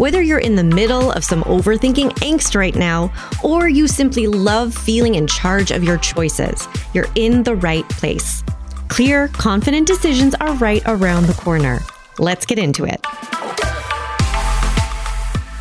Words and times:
Whether 0.00 0.22
you're 0.22 0.38
in 0.38 0.54
the 0.54 0.64
middle 0.64 1.12
of 1.12 1.24
some 1.24 1.42
overthinking 1.42 2.12
angst 2.20 2.56
right 2.56 2.74
now, 2.74 3.12
or 3.44 3.68
you 3.68 3.86
simply 3.86 4.26
love 4.26 4.74
feeling 4.74 5.16
in 5.16 5.26
charge 5.26 5.70
of 5.70 5.84
your 5.84 5.98
choices, 5.98 6.66
you're 6.94 7.10
in 7.16 7.42
the 7.42 7.54
right 7.54 7.86
place. 7.90 8.42
Clear, 8.88 9.28
confident 9.28 9.86
decisions 9.86 10.34
are 10.36 10.54
right 10.54 10.82
around 10.86 11.26
the 11.26 11.34
corner. 11.34 11.80
Let's 12.18 12.46
get 12.46 12.58
into 12.58 12.86
it. 12.86 12.98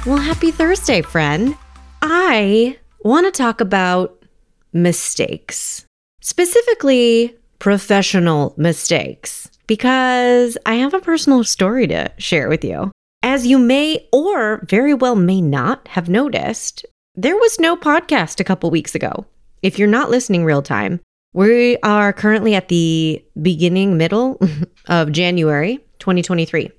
Well, 0.05 0.19
happy 0.19 0.51
Thursday, 0.51 1.01
friend. 1.01 1.57
I 2.01 2.77
want 3.01 3.25
to 3.25 3.37
talk 3.37 3.59
about 3.59 4.23
mistakes, 4.71 5.85
specifically 6.21 7.35
professional 7.59 8.53
mistakes, 8.55 9.49
because 9.67 10.57
I 10.65 10.75
have 10.75 10.93
a 10.93 11.01
personal 11.01 11.43
story 11.43 11.87
to 11.87 12.09
share 12.19 12.47
with 12.47 12.63
you. 12.63 12.89
As 13.21 13.45
you 13.45 13.59
may 13.59 14.07
or 14.13 14.65
very 14.69 14.93
well 14.93 15.15
may 15.15 15.41
not 15.41 15.87
have 15.89 16.07
noticed, 16.07 16.85
there 17.15 17.35
was 17.35 17.59
no 17.59 17.75
podcast 17.75 18.39
a 18.39 18.45
couple 18.45 18.71
weeks 18.71 18.95
ago. 18.95 19.25
If 19.61 19.77
you're 19.77 19.89
not 19.89 20.09
listening 20.09 20.45
real 20.45 20.61
time, 20.61 21.01
we 21.33 21.77
are 21.83 22.13
currently 22.13 22.55
at 22.55 22.69
the 22.69 23.23
beginning, 23.41 23.97
middle 23.97 24.39
of 24.87 25.11
January 25.11 25.79
2023. 25.99 26.71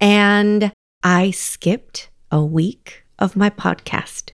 And 0.00 0.72
I 1.02 1.30
skipped 1.30 2.10
a 2.30 2.44
week 2.44 3.04
of 3.18 3.34
my 3.34 3.48
podcast. 3.48 4.32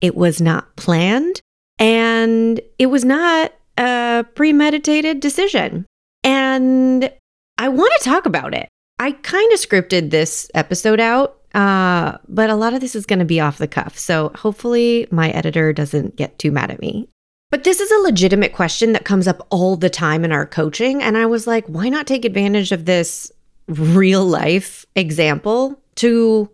It 0.00 0.14
was 0.14 0.40
not 0.40 0.76
planned 0.76 1.40
and 1.80 2.60
it 2.78 2.86
was 2.86 3.04
not 3.04 3.52
a 3.76 4.24
premeditated 4.36 5.18
decision. 5.18 5.84
And 6.22 7.12
I 7.58 7.68
want 7.68 7.92
to 7.98 8.04
talk 8.04 8.24
about 8.24 8.54
it. 8.54 8.68
I 8.98 9.12
kind 9.12 9.52
of 9.52 9.58
scripted 9.58 10.10
this 10.10 10.50
episode 10.54 11.00
out, 11.00 11.38
uh, 11.54 12.18
but 12.28 12.50
a 12.50 12.54
lot 12.54 12.74
of 12.74 12.80
this 12.80 12.94
is 12.94 13.06
going 13.06 13.18
to 13.18 13.24
be 13.24 13.40
off 13.40 13.58
the 13.58 13.68
cuff. 13.68 13.98
So 13.98 14.30
hopefully 14.34 15.06
my 15.10 15.30
editor 15.30 15.72
doesn't 15.72 16.16
get 16.16 16.38
too 16.38 16.52
mad 16.52 16.70
at 16.70 16.80
me. 16.80 17.08
But 17.50 17.64
this 17.64 17.80
is 17.80 17.90
a 17.90 18.02
legitimate 18.02 18.52
question 18.52 18.92
that 18.92 19.04
comes 19.04 19.28
up 19.28 19.46
all 19.50 19.76
the 19.76 19.90
time 19.90 20.24
in 20.24 20.32
our 20.32 20.46
coaching. 20.46 21.02
And 21.02 21.16
I 21.16 21.26
was 21.26 21.46
like, 21.46 21.66
why 21.66 21.88
not 21.88 22.06
take 22.06 22.24
advantage 22.24 22.72
of 22.72 22.84
this 22.84 23.30
real 23.68 24.24
life 24.24 24.84
example 24.96 25.80
to 25.96 26.50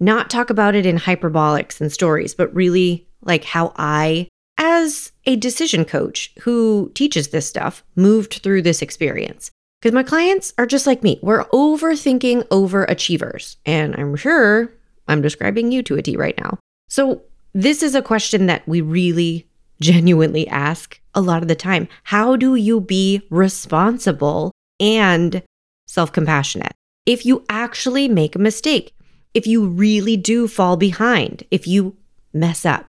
not 0.00 0.30
talk 0.30 0.50
about 0.50 0.74
it 0.74 0.84
in 0.84 0.98
hyperbolics 0.98 1.80
and 1.80 1.90
stories, 1.90 2.34
but 2.34 2.54
really 2.54 3.06
like 3.22 3.44
how 3.44 3.72
I, 3.76 4.28
as 4.58 5.12
a 5.24 5.36
decision 5.36 5.84
coach 5.84 6.32
who 6.40 6.90
teaches 6.94 7.28
this 7.28 7.46
stuff, 7.46 7.84
moved 7.96 8.40
through 8.42 8.62
this 8.62 8.82
experience. 8.82 9.50
Because 9.82 9.94
my 9.94 10.04
clients 10.04 10.54
are 10.58 10.66
just 10.66 10.86
like 10.86 11.02
me. 11.02 11.18
We're 11.22 11.44
overthinking 11.46 12.46
overachievers. 12.48 13.56
And 13.66 13.96
I'm 13.96 14.14
sure 14.14 14.72
I'm 15.08 15.20
describing 15.20 15.72
you 15.72 15.82
to 15.82 15.96
a 15.96 16.02
T 16.02 16.16
right 16.16 16.38
now. 16.38 16.60
So, 16.88 17.22
this 17.52 17.82
is 17.82 17.96
a 17.96 18.00
question 18.00 18.46
that 18.46 18.66
we 18.66 18.80
really 18.80 19.46
genuinely 19.80 20.46
ask 20.46 21.00
a 21.14 21.20
lot 21.20 21.42
of 21.42 21.48
the 21.48 21.56
time. 21.56 21.88
How 22.04 22.36
do 22.36 22.54
you 22.54 22.80
be 22.80 23.22
responsible 23.28 24.52
and 24.78 25.42
self 25.88 26.12
compassionate? 26.12 26.72
If 27.04 27.26
you 27.26 27.44
actually 27.48 28.08
make 28.08 28.36
a 28.36 28.38
mistake, 28.38 28.94
if 29.34 29.48
you 29.48 29.66
really 29.66 30.16
do 30.16 30.46
fall 30.46 30.76
behind, 30.76 31.42
if 31.50 31.66
you 31.66 31.96
mess 32.32 32.64
up, 32.64 32.86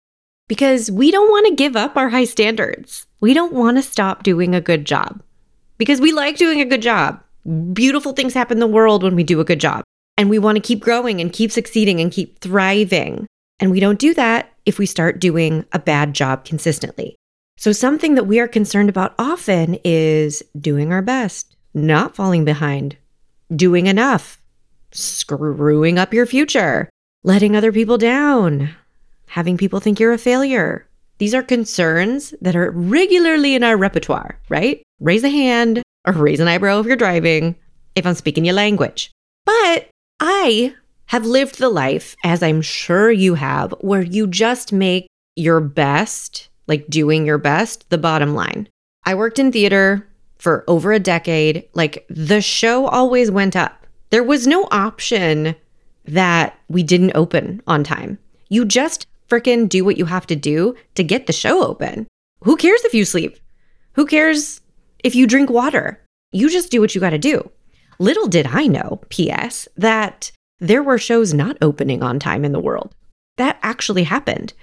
because 0.47 0.91
we 0.91 1.09
don't 1.09 1.31
want 1.31 1.47
to 1.47 1.55
give 1.55 1.75
up 1.75 1.97
our 1.97 2.09
high 2.09 2.25
standards. 2.25 3.07
We 3.19 3.33
don't 3.33 3.53
want 3.53 3.77
to 3.77 3.83
stop 3.83 4.21
doing 4.21 4.53
a 4.53 4.61
good 4.61 4.85
job 4.85 5.23
because 5.77 6.01
we 6.01 6.11
like 6.11 6.37
doing 6.37 6.61
a 6.61 6.65
good 6.65 6.81
job. 6.81 7.21
Beautiful 7.73 8.13
things 8.13 8.33
happen 8.33 8.57
in 8.57 8.59
the 8.59 8.67
world 8.67 9.03
when 9.03 9.15
we 9.15 9.23
do 9.23 9.39
a 9.39 9.45
good 9.45 9.59
job. 9.59 9.83
And 10.17 10.29
we 10.29 10.39
want 10.39 10.55
to 10.55 10.61
keep 10.61 10.79
growing 10.79 11.19
and 11.19 11.33
keep 11.33 11.51
succeeding 11.51 11.99
and 11.99 12.11
keep 12.11 12.39
thriving. 12.39 13.25
And 13.59 13.71
we 13.71 13.79
don't 13.79 13.99
do 13.99 14.13
that 14.13 14.51
if 14.65 14.77
we 14.77 14.85
start 14.85 15.19
doing 15.19 15.65
a 15.73 15.79
bad 15.79 16.13
job 16.13 16.45
consistently. 16.45 17.15
So, 17.57 17.71
something 17.71 18.15
that 18.15 18.27
we 18.27 18.39
are 18.39 18.47
concerned 18.47 18.89
about 18.89 19.13
often 19.17 19.77
is 19.83 20.43
doing 20.59 20.91
our 20.91 21.01
best, 21.01 21.55
not 21.73 22.15
falling 22.15 22.45
behind, 22.45 22.97
doing 23.55 23.87
enough, 23.87 24.41
screwing 24.91 25.97
up 25.97 26.13
your 26.13 26.25
future, 26.25 26.89
letting 27.23 27.55
other 27.55 27.71
people 27.71 27.97
down, 27.97 28.69
having 29.27 29.57
people 29.57 29.79
think 29.79 29.99
you're 29.99 30.13
a 30.13 30.17
failure, 30.17 30.87
these 31.19 31.33
are 31.33 31.43
concerns 31.43 32.33
that 32.41 32.55
are 32.55 32.71
regularly 32.71 33.55
in 33.55 33.63
our 33.63 33.77
repertoire, 33.77 34.39
right? 34.49 34.83
Raise 35.03 35.25
a 35.25 35.29
hand 35.29 35.83
or 36.07 36.13
raise 36.13 36.39
an 36.39 36.47
eyebrow 36.47 36.79
if 36.79 36.85
you're 36.85 36.95
driving, 36.95 37.55
if 37.93 38.07
I'm 38.07 38.13
speaking 38.13 38.45
your 38.45 38.53
language. 38.53 39.11
But 39.45 39.89
I 40.21 40.75
have 41.07 41.25
lived 41.25 41.59
the 41.59 41.67
life, 41.67 42.15
as 42.23 42.41
I'm 42.41 42.61
sure 42.61 43.11
you 43.11 43.33
have, 43.33 43.75
where 43.81 44.01
you 44.01 44.27
just 44.27 44.71
make 44.71 45.07
your 45.35 45.59
best, 45.59 46.47
like 46.67 46.87
doing 46.87 47.25
your 47.25 47.37
best, 47.37 47.89
the 47.89 47.97
bottom 47.97 48.33
line. 48.33 48.69
I 49.03 49.15
worked 49.15 49.39
in 49.39 49.51
theater 49.51 50.07
for 50.37 50.63
over 50.69 50.93
a 50.93 50.99
decade. 50.99 51.67
Like 51.73 52.05
the 52.09 52.39
show 52.41 52.87
always 52.87 53.29
went 53.29 53.57
up. 53.57 53.85
There 54.09 54.23
was 54.23 54.47
no 54.47 54.69
option 54.71 55.53
that 56.05 56.57
we 56.69 56.81
didn't 56.81 57.11
open 57.15 57.61
on 57.67 57.83
time. 57.83 58.19
You 58.47 58.63
just 58.63 59.05
freaking 59.29 59.67
do 59.67 59.83
what 59.83 59.97
you 59.97 60.05
have 60.05 60.27
to 60.27 60.35
do 60.37 60.75
to 60.95 61.03
get 61.03 61.27
the 61.27 61.33
show 61.33 61.61
open. 61.61 62.07
Who 62.43 62.55
cares 62.55 62.85
if 62.85 62.93
you 62.93 63.03
sleep? 63.03 63.37
Who 63.95 64.05
cares 64.05 64.61
if 65.03 65.15
you 65.15 65.27
drink 65.27 65.49
water? 65.49 66.01
You 66.31 66.49
just 66.49 66.71
do 66.71 66.81
what 66.81 66.95
you 66.95 67.01
got 67.01 67.11
to 67.11 67.17
do. 67.17 67.49
Little 67.99 68.27
did 68.27 68.47
I 68.47 68.67
know, 68.67 69.01
P.S., 69.09 69.67
that 69.77 70.31
there 70.59 70.81
were 70.81 70.97
shows 70.97 71.33
not 71.33 71.57
opening 71.61 72.01
on 72.01 72.19
time 72.19 72.43
in 72.43 72.51
the 72.51 72.59
world. 72.59 72.95
That 73.37 73.59
actually 73.61 74.03
happened. 74.03 74.53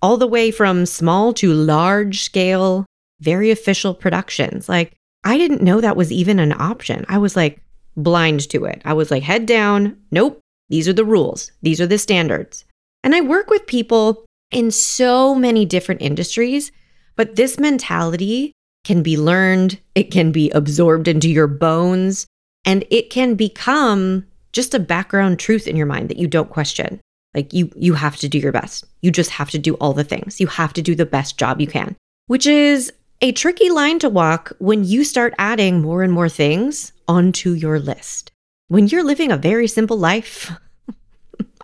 All 0.00 0.16
the 0.16 0.26
way 0.26 0.50
from 0.50 0.86
small 0.86 1.32
to 1.34 1.52
large 1.52 2.22
scale, 2.22 2.86
very 3.20 3.50
official 3.50 3.94
productions. 3.94 4.68
Like, 4.68 4.92
I 5.24 5.36
didn't 5.36 5.62
know 5.62 5.80
that 5.80 5.96
was 5.96 6.12
even 6.12 6.38
an 6.38 6.52
option. 6.52 7.04
I 7.08 7.18
was 7.18 7.34
like 7.34 7.60
blind 7.96 8.48
to 8.50 8.64
it. 8.64 8.80
I 8.84 8.92
was 8.92 9.10
like, 9.10 9.24
head 9.24 9.46
down. 9.46 9.96
Nope. 10.10 10.40
These 10.68 10.86
are 10.86 10.92
the 10.92 11.04
rules, 11.04 11.50
these 11.62 11.80
are 11.80 11.86
the 11.86 11.98
standards. 11.98 12.64
And 13.02 13.14
I 13.14 13.22
work 13.22 13.48
with 13.48 13.66
people 13.66 14.26
in 14.50 14.70
so 14.70 15.34
many 15.34 15.64
different 15.64 16.02
industries, 16.02 16.72
but 17.16 17.36
this 17.36 17.58
mentality 17.58 18.52
can 18.84 19.02
be 19.02 19.16
learned, 19.16 19.78
it 19.94 20.10
can 20.10 20.32
be 20.32 20.50
absorbed 20.50 21.08
into 21.08 21.28
your 21.28 21.46
bones, 21.46 22.26
and 22.64 22.84
it 22.90 23.10
can 23.10 23.34
become 23.34 24.26
just 24.52 24.74
a 24.74 24.80
background 24.80 25.38
truth 25.38 25.66
in 25.66 25.76
your 25.76 25.86
mind 25.86 26.08
that 26.08 26.18
you 26.18 26.26
don't 26.26 26.50
question. 26.50 27.00
Like 27.34 27.52
you 27.52 27.70
you 27.76 27.94
have 27.94 28.16
to 28.16 28.28
do 28.28 28.38
your 28.38 28.52
best. 28.52 28.84
You 29.02 29.10
just 29.10 29.30
have 29.30 29.50
to 29.50 29.58
do 29.58 29.74
all 29.74 29.92
the 29.92 30.04
things. 30.04 30.40
You 30.40 30.46
have 30.46 30.72
to 30.74 30.82
do 30.82 30.94
the 30.94 31.06
best 31.06 31.38
job 31.38 31.60
you 31.60 31.66
can, 31.66 31.96
which 32.26 32.46
is 32.46 32.92
a 33.20 33.32
tricky 33.32 33.70
line 33.70 33.98
to 33.98 34.08
walk 34.08 34.52
when 34.58 34.84
you 34.84 35.04
start 35.04 35.34
adding 35.38 35.82
more 35.82 36.02
and 36.02 36.12
more 36.12 36.28
things 36.28 36.92
onto 37.06 37.52
your 37.52 37.78
list. 37.78 38.30
When 38.68 38.86
you're 38.86 39.04
living 39.04 39.32
a 39.32 39.36
very 39.36 39.66
simple 39.66 39.98
life, 39.98 40.52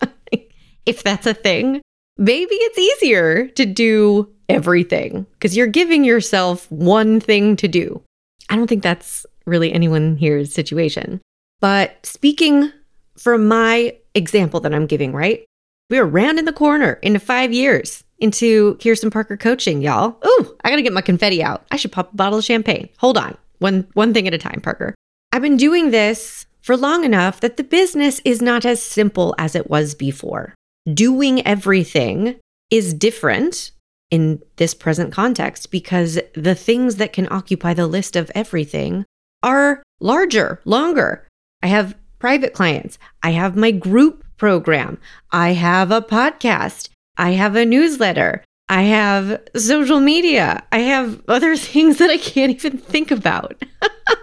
if 0.87 1.03
that's 1.03 1.27
a 1.27 1.35
thing, 1.35 1.81
maybe 2.19 2.55
it's 2.55 2.79
easier 2.79 3.49
to 3.49 3.67
do 3.67 4.34
everything 4.49 5.27
because 5.35 5.57
you're 5.57 5.67
giving 5.67 6.05
yourself 6.05 6.71
one 6.71 7.21
thing 7.21 7.57
to 7.57 7.69
do. 7.69 8.03
I 8.51 8.57
don't 8.57 8.67
think 8.67 8.83
that's 8.83 9.27
really 9.47 9.73
anyone 9.73 10.17
here's 10.17 10.53
situation. 10.53 11.21
But 11.61 12.05
speaking 12.05 12.73
from 13.17 13.49
my 13.49 13.97
example 14.15 14.61
that 14.61 14.75
I'm 14.75 14.87
giving, 14.87 15.13
right? 15.13 15.45
We're 15.91 16.05
rounding 16.05 16.45
the 16.45 16.53
corner 16.53 16.95
into 17.03 17.21
five 17.21 17.53
years 17.53 18.05
into 18.19 18.77
Kirsten 18.77 19.11
Parker 19.11 19.37
coaching, 19.37 19.83
y'all. 19.83 20.17
Oh, 20.23 20.57
I 20.65 20.71
gotta 20.71 20.83
get 20.83 20.93
my 20.93 21.01
confetti 21.01 21.43
out. 21.43 21.67
I 21.71 21.77
should 21.77 21.93
pop 21.93 22.13
a 22.13 22.17
bottle 22.17 22.39
of 22.39 22.45
champagne. 22.45 22.89
Hold 22.99 23.19
on. 23.19 23.37
One 23.59 23.87
one 23.95 24.15
thing 24.15 24.27
at 24.27 24.35
a 24.35 24.39
time, 24.39 24.61
Parker. 24.61 24.95
I've 25.33 25.43
been 25.43 25.57
doing 25.57 25.91
this 25.91 26.47
for 26.63 26.77
long 26.77 27.05
enough 27.05 27.41
that 27.41 27.57
the 27.57 27.65
business 27.65 28.21
is 28.25 28.41
not 28.41 28.65
as 28.65 28.83
simple 28.83 29.35
as 29.39 29.55
it 29.55 29.69
was 29.69 29.95
before 29.95 30.55
doing 30.93 31.47
everything 31.47 32.37
is 32.71 32.93
different 32.93 33.71
in 34.15 34.41
this 34.59 34.75
present 34.75 35.13
context 35.13 35.73
because 35.73 36.21
the 36.35 36.55
things 36.55 36.97
that 36.97 37.13
can 37.13 37.27
occupy 37.33 37.75
the 37.75 37.89
list 37.89 38.15
of 38.15 38.31
everything 38.33 39.05
are 39.43 39.83
larger, 39.99 40.61
longer. 40.65 41.27
I 41.65 41.67
have 41.67 41.97
private 42.21 42.53
clients, 42.53 42.97
I 43.25 43.31
have 43.31 43.57
my 43.57 43.73
group 43.73 44.25
program, 44.37 44.99
I 45.33 45.55
have 45.55 45.91
a 45.91 46.01
podcast, 46.01 46.91
I 47.17 47.31
have 47.33 47.57
a 47.57 47.67
newsletter, 47.67 48.45
I 48.69 48.83
have 48.83 49.43
social 49.57 49.99
media. 49.99 50.65
I 50.71 50.79
have 50.79 51.23
other 51.29 51.57
things 51.69 51.99
that 51.99 52.11
I 52.11 52.17
can't 52.17 52.53
even 52.53 52.79
think 52.79 53.11
about. 53.11 53.61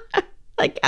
like 0.57 0.79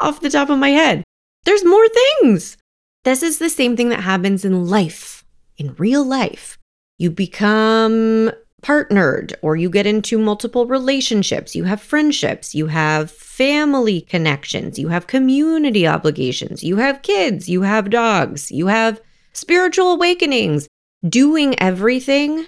off 0.00 0.20
the 0.20 0.30
top 0.30 0.48
of 0.48 0.58
my 0.58 0.70
head. 0.70 1.04
There's 1.44 1.64
more 1.64 1.88
things. 1.88 2.56
This 3.04 3.22
is 3.22 3.38
the 3.38 3.50
same 3.50 3.76
thing 3.76 3.90
that 3.90 4.00
happens 4.00 4.44
in 4.44 4.66
life, 4.66 5.24
in 5.58 5.74
real 5.74 6.04
life. 6.04 6.58
You 6.98 7.10
become 7.10 8.30
partnered 8.60 9.34
or 9.40 9.56
you 9.56 9.70
get 9.70 9.86
into 9.86 10.18
multiple 10.18 10.66
relationships, 10.66 11.54
you 11.54 11.64
have 11.64 11.80
friendships, 11.80 12.54
you 12.54 12.66
have 12.66 13.10
family 13.10 14.00
connections, 14.00 14.78
you 14.78 14.88
have 14.88 15.06
community 15.06 15.86
obligations, 15.86 16.64
you 16.64 16.76
have 16.76 17.02
kids, 17.02 17.48
you 17.48 17.62
have 17.62 17.90
dogs, 17.90 18.50
you 18.50 18.66
have 18.66 19.00
spiritual 19.32 19.92
awakenings. 19.92 20.66
Doing 21.08 21.56
everything, 21.60 22.46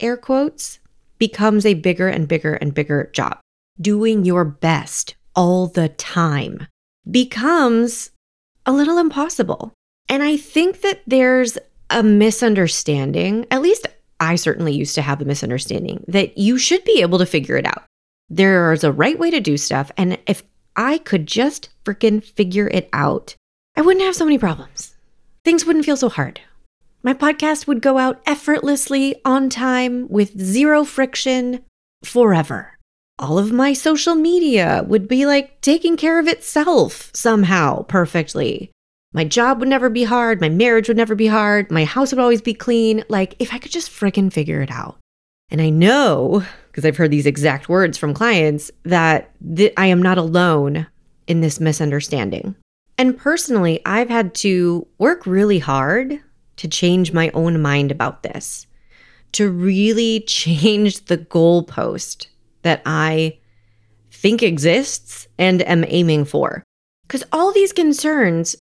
air 0.00 0.16
quotes, 0.16 0.78
becomes 1.18 1.66
a 1.66 1.74
bigger 1.74 2.08
and 2.08 2.26
bigger 2.26 2.54
and 2.54 2.72
bigger 2.72 3.10
job. 3.12 3.38
Doing 3.78 4.24
your 4.24 4.46
best 4.46 5.16
all 5.36 5.66
the 5.66 5.90
time 5.90 6.66
becomes 7.10 8.10
a 8.64 8.72
little 8.72 8.96
impossible. 8.96 9.74
And 10.08 10.22
I 10.22 10.38
think 10.38 10.80
that 10.80 11.02
there's 11.06 11.58
a 11.90 12.02
misunderstanding, 12.02 13.46
at 13.50 13.62
least 13.62 13.86
I 14.20 14.36
certainly 14.36 14.72
used 14.72 14.94
to 14.94 15.02
have 15.02 15.20
a 15.20 15.24
misunderstanding, 15.24 16.04
that 16.08 16.38
you 16.38 16.58
should 16.58 16.84
be 16.84 17.02
able 17.02 17.18
to 17.18 17.26
figure 17.26 17.56
it 17.56 17.66
out. 17.66 17.84
There's 18.28 18.84
a 18.84 18.92
right 18.92 19.18
way 19.18 19.30
to 19.30 19.40
do 19.40 19.56
stuff. 19.56 19.90
And 19.96 20.18
if 20.26 20.42
I 20.76 20.98
could 20.98 21.26
just 21.26 21.70
freaking 21.84 22.24
figure 22.24 22.68
it 22.68 22.88
out, 22.92 23.36
I 23.76 23.82
wouldn't 23.82 24.04
have 24.04 24.16
so 24.16 24.24
many 24.24 24.38
problems. 24.38 24.94
Things 25.44 25.64
wouldn't 25.64 25.84
feel 25.84 25.96
so 25.96 26.08
hard. 26.08 26.40
My 27.02 27.12
podcast 27.12 27.66
would 27.66 27.82
go 27.82 27.98
out 27.98 28.22
effortlessly 28.24 29.16
on 29.24 29.50
time 29.50 30.08
with 30.08 30.40
zero 30.40 30.84
friction 30.84 31.62
forever 32.02 32.74
all 33.18 33.38
of 33.38 33.52
my 33.52 33.72
social 33.72 34.14
media 34.14 34.84
would 34.86 35.06
be 35.06 35.26
like 35.26 35.60
taking 35.60 35.96
care 35.96 36.18
of 36.18 36.28
itself 36.28 37.10
somehow 37.14 37.82
perfectly. 37.82 38.70
My 39.14 39.24
job 39.24 39.60
would 39.60 39.68
never 39.68 39.88
be 39.88 40.02
hard. 40.02 40.40
My 40.40 40.48
marriage 40.48 40.88
would 40.88 40.96
never 40.96 41.14
be 41.14 41.28
hard. 41.28 41.70
My 41.70 41.84
house 41.84 42.12
would 42.12 42.20
always 42.20 42.42
be 42.42 42.52
clean. 42.52 43.04
Like, 43.08 43.36
if 43.38 43.54
I 43.54 43.58
could 43.58 43.70
just 43.70 43.90
friggin' 43.90 44.32
figure 44.32 44.60
it 44.60 44.72
out. 44.72 44.98
And 45.50 45.60
I 45.60 45.70
know, 45.70 46.44
because 46.66 46.84
I've 46.84 46.96
heard 46.96 47.12
these 47.12 47.26
exact 47.26 47.68
words 47.68 47.96
from 47.96 48.12
clients, 48.12 48.72
that 48.82 49.30
th- 49.54 49.72
I 49.76 49.86
am 49.86 50.02
not 50.02 50.18
alone 50.18 50.88
in 51.28 51.42
this 51.42 51.60
misunderstanding. 51.60 52.56
And 52.98 53.16
personally, 53.16 53.80
I've 53.86 54.08
had 54.08 54.34
to 54.36 54.84
work 54.98 55.26
really 55.26 55.60
hard 55.60 56.20
to 56.56 56.68
change 56.68 57.12
my 57.12 57.30
own 57.34 57.62
mind 57.62 57.92
about 57.92 58.24
this, 58.24 58.66
to 59.32 59.48
really 59.48 60.20
change 60.20 61.04
the 61.04 61.18
goalpost 61.18 62.26
that 62.62 62.82
I 62.84 63.38
think 64.10 64.42
exists 64.42 65.28
and 65.38 65.62
am 65.68 65.84
aiming 65.86 66.24
for. 66.24 66.64
Because 67.02 67.24
all 67.32 67.52
these 67.52 67.72
concerns 67.72 68.56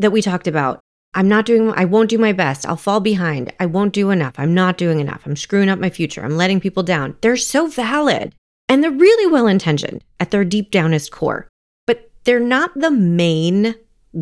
that 0.00 0.12
we 0.12 0.22
talked 0.22 0.46
about, 0.46 0.80
I'm 1.14 1.28
not 1.28 1.46
doing, 1.46 1.72
I 1.74 1.84
won't 1.84 2.10
do 2.10 2.18
my 2.18 2.32
best. 2.32 2.64
I'll 2.66 2.76
fall 2.76 3.00
behind. 3.00 3.52
I 3.58 3.66
won't 3.66 3.92
do 3.92 4.10
enough. 4.10 4.34
I'm 4.38 4.54
not 4.54 4.78
doing 4.78 5.00
enough. 5.00 5.22
I'm 5.26 5.36
screwing 5.36 5.68
up 5.68 5.78
my 5.78 5.90
future. 5.90 6.24
I'm 6.24 6.36
letting 6.36 6.60
people 6.60 6.82
down. 6.82 7.16
They're 7.20 7.36
so 7.36 7.66
valid 7.66 8.34
and 8.68 8.82
they're 8.82 8.90
really 8.90 9.30
well 9.30 9.48
intentioned 9.48 10.04
at 10.20 10.30
their 10.30 10.44
deep 10.44 10.70
downest 10.70 11.10
core, 11.10 11.48
but 11.86 12.10
they're 12.24 12.38
not 12.38 12.70
the 12.76 12.90
main 12.90 13.74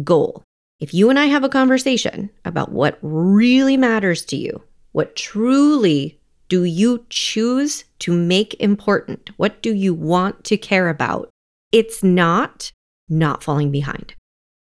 goal. 0.02 0.42
If 0.80 0.94
you 0.94 1.10
and 1.10 1.18
I 1.18 1.26
have 1.26 1.44
a 1.44 1.48
conversation 1.48 2.30
about 2.44 2.72
what 2.72 2.98
really 3.02 3.76
matters 3.76 4.24
to 4.26 4.36
you, 4.36 4.62
what 4.92 5.16
truly 5.16 6.18
do 6.48 6.64
you 6.64 7.04
choose 7.10 7.84
to 7.98 8.12
make 8.12 8.54
important? 8.60 9.30
What 9.36 9.60
do 9.60 9.74
you 9.74 9.92
want 9.92 10.44
to 10.44 10.56
care 10.56 10.88
about? 10.88 11.28
It's 11.72 12.02
not 12.02 12.72
not 13.10 13.42
falling 13.42 13.70
behind. 13.70 14.14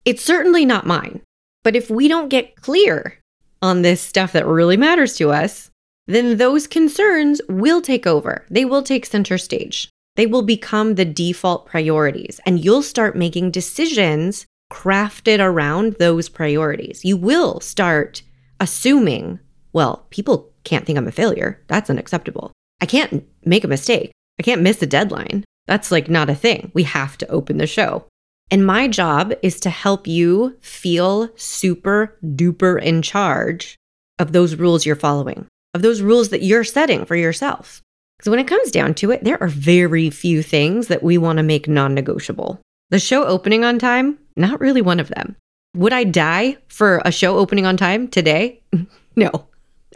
It's 0.08 0.24
certainly 0.24 0.64
not 0.64 0.86
mine. 0.86 1.20
But 1.62 1.76
if 1.76 1.90
we 1.90 2.08
don't 2.08 2.30
get 2.30 2.56
clear 2.56 3.18
on 3.60 3.82
this 3.82 4.00
stuff 4.00 4.32
that 4.32 4.46
really 4.46 4.78
matters 4.78 5.14
to 5.16 5.30
us, 5.30 5.70
then 6.06 6.38
those 6.38 6.66
concerns 6.66 7.42
will 7.46 7.82
take 7.82 8.06
over. 8.06 8.46
They 8.48 8.64
will 8.64 8.82
take 8.82 9.04
center 9.04 9.36
stage. 9.36 9.90
They 10.16 10.24
will 10.24 10.40
become 10.40 10.94
the 10.94 11.04
default 11.04 11.66
priorities, 11.66 12.40
and 12.46 12.64
you'll 12.64 12.82
start 12.82 13.16
making 13.16 13.50
decisions 13.50 14.46
crafted 14.72 15.40
around 15.40 15.96
those 15.98 16.30
priorities. 16.30 17.04
You 17.04 17.18
will 17.18 17.60
start 17.60 18.22
assuming, 18.60 19.40
well, 19.74 20.06
people 20.08 20.50
can't 20.64 20.86
think 20.86 20.96
I'm 20.96 21.06
a 21.06 21.12
failure. 21.12 21.62
That's 21.68 21.90
unacceptable. 21.90 22.52
I 22.80 22.86
can't 22.86 23.28
make 23.44 23.62
a 23.62 23.68
mistake. 23.68 24.10
I 24.40 24.42
can't 24.42 24.62
miss 24.62 24.80
a 24.80 24.86
deadline. 24.86 25.44
That's 25.66 25.90
like 25.90 26.08
not 26.08 26.30
a 26.30 26.34
thing. 26.34 26.70
We 26.72 26.84
have 26.84 27.18
to 27.18 27.28
open 27.28 27.58
the 27.58 27.66
show. 27.66 28.07
And 28.50 28.64
my 28.64 28.88
job 28.88 29.34
is 29.42 29.60
to 29.60 29.70
help 29.70 30.06
you 30.06 30.56
feel 30.60 31.28
super 31.36 32.16
duper 32.24 32.82
in 32.82 33.02
charge 33.02 33.76
of 34.18 34.32
those 34.32 34.56
rules 34.56 34.86
you're 34.86 34.96
following, 34.96 35.46
of 35.74 35.82
those 35.82 36.00
rules 36.00 36.30
that 36.30 36.42
you're 36.42 36.64
setting 36.64 37.04
for 37.04 37.16
yourself. 37.16 37.82
Because 38.18 38.30
when 38.30 38.40
it 38.40 38.48
comes 38.48 38.70
down 38.70 38.94
to 38.94 39.10
it, 39.10 39.22
there 39.22 39.40
are 39.42 39.48
very 39.48 40.10
few 40.10 40.42
things 40.42 40.88
that 40.88 41.02
we 41.02 41.18
want 41.18 41.36
to 41.36 41.42
make 41.42 41.68
non 41.68 41.94
negotiable. 41.94 42.60
The 42.90 42.98
show 42.98 43.24
opening 43.24 43.64
on 43.64 43.78
time, 43.78 44.18
not 44.34 44.60
really 44.60 44.82
one 44.82 44.98
of 44.98 45.08
them. 45.08 45.36
Would 45.76 45.92
I 45.92 46.04
die 46.04 46.56
for 46.68 47.02
a 47.04 47.12
show 47.12 47.36
opening 47.36 47.66
on 47.66 47.76
time 47.76 48.08
today? 48.08 48.62
no. 49.16 49.30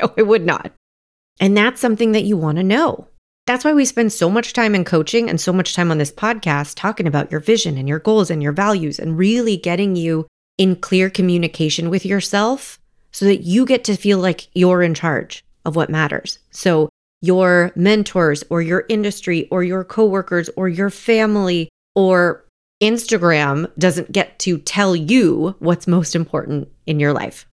No, 0.01 0.13
it 0.17 0.27
would 0.27 0.45
not. 0.47 0.73
And 1.41 1.57
that's 1.57 1.81
something 1.81 2.13
that 2.13 2.25
you 2.25 2.37
want 2.37 2.59
to 2.59 2.63
know. 2.63 3.09
That's 3.47 3.65
why 3.65 3.73
we 3.73 3.85
spend 3.85 4.13
so 4.13 4.31
much 4.31 4.53
time 4.53 4.75
in 4.75 4.85
coaching 4.85 5.29
and 5.29 5.41
so 5.41 5.53
much 5.53 5.75
time 5.75 5.91
on 5.91 5.99
this 5.99 6.13
podcast 6.13 6.75
talking 6.77 7.09
about 7.09 7.31
your 7.31 7.41
vision 7.41 7.77
and 7.77 7.89
your 7.89 7.99
goals 7.99 8.31
and 8.31 8.43
your 8.43 8.53
values 8.53 9.01
and 9.01 9.19
really 9.19 9.57
getting 9.57 9.97
you 9.97 10.27
in 10.59 10.77
clear 10.77 11.11
communication 11.11 11.91
with 11.91 12.07
yourself 12.07 12.79
so 13.11 13.25
that 13.25 13.43
you 13.43 13.67
get 13.67 13.85
to 13.85 13.97
feel 13.97 14.19
like 14.19 14.49
you're 14.55 14.83
in 14.83 14.95
charge 14.95 15.45
of 15.65 15.75
what 15.75 15.91
matters. 15.91 16.39
So 16.51 16.89
your 17.21 17.73
mentors 17.75 18.45
or 18.49 18.63
your 18.63 18.85
industry 18.89 19.49
or 19.51 19.65
your 19.65 19.85
coworkers 19.85 20.49
or 20.57 20.69
your 20.69 20.91
family 20.91 21.69
or 21.95 22.45
Instagram 22.81 23.71
doesn't 23.77 24.13
get 24.13 24.39
to 24.41 24.59
tell 24.59 24.95
you 24.95 25.57
what's 25.59 25.87
most 25.87 26.15
important 26.15 26.69
in 26.87 27.01
your 27.01 27.13
life. 27.13 27.47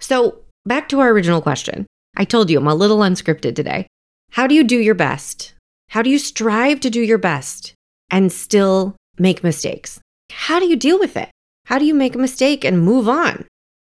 So 0.00 0.38
back 0.66 0.88
to 0.88 1.00
our 1.00 1.10
original 1.10 1.40
question. 1.40 1.86
I 2.16 2.24
told 2.24 2.50
you 2.50 2.58
I'm 2.58 2.66
a 2.66 2.74
little 2.74 2.98
unscripted 2.98 3.54
today. 3.54 3.86
How 4.30 4.46
do 4.46 4.54
you 4.54 4.64
do 4.64 4.78
your 4.78 4.94
best? 4.94 5.54
How 5.88 6.02
do 6.02 6.10
you 6.10 6.18
strive 6.18 6.80
to 6.80 6.90
do 6.90 7.00
your 7.00 7.18
best 7.18 7.74
and 8.10 8.32
still 8.32 8.96
make 9.18 9.42
mistakes? 9.42 10.00
How 10.30 10.60
do 10.60 10.66
you 10.66 10.76
deal 10.76 10.98
with 10.98 11.16
it? 11.16 11.30
How 11.66 11.78
do 11.78 11.84
you 11.84 11.94
make 11.94 12.14
a 12.14 12.18
mistake 12.18 12.64
and 12.64 12.80
move 12.80 13.08
on? 13.08 13.46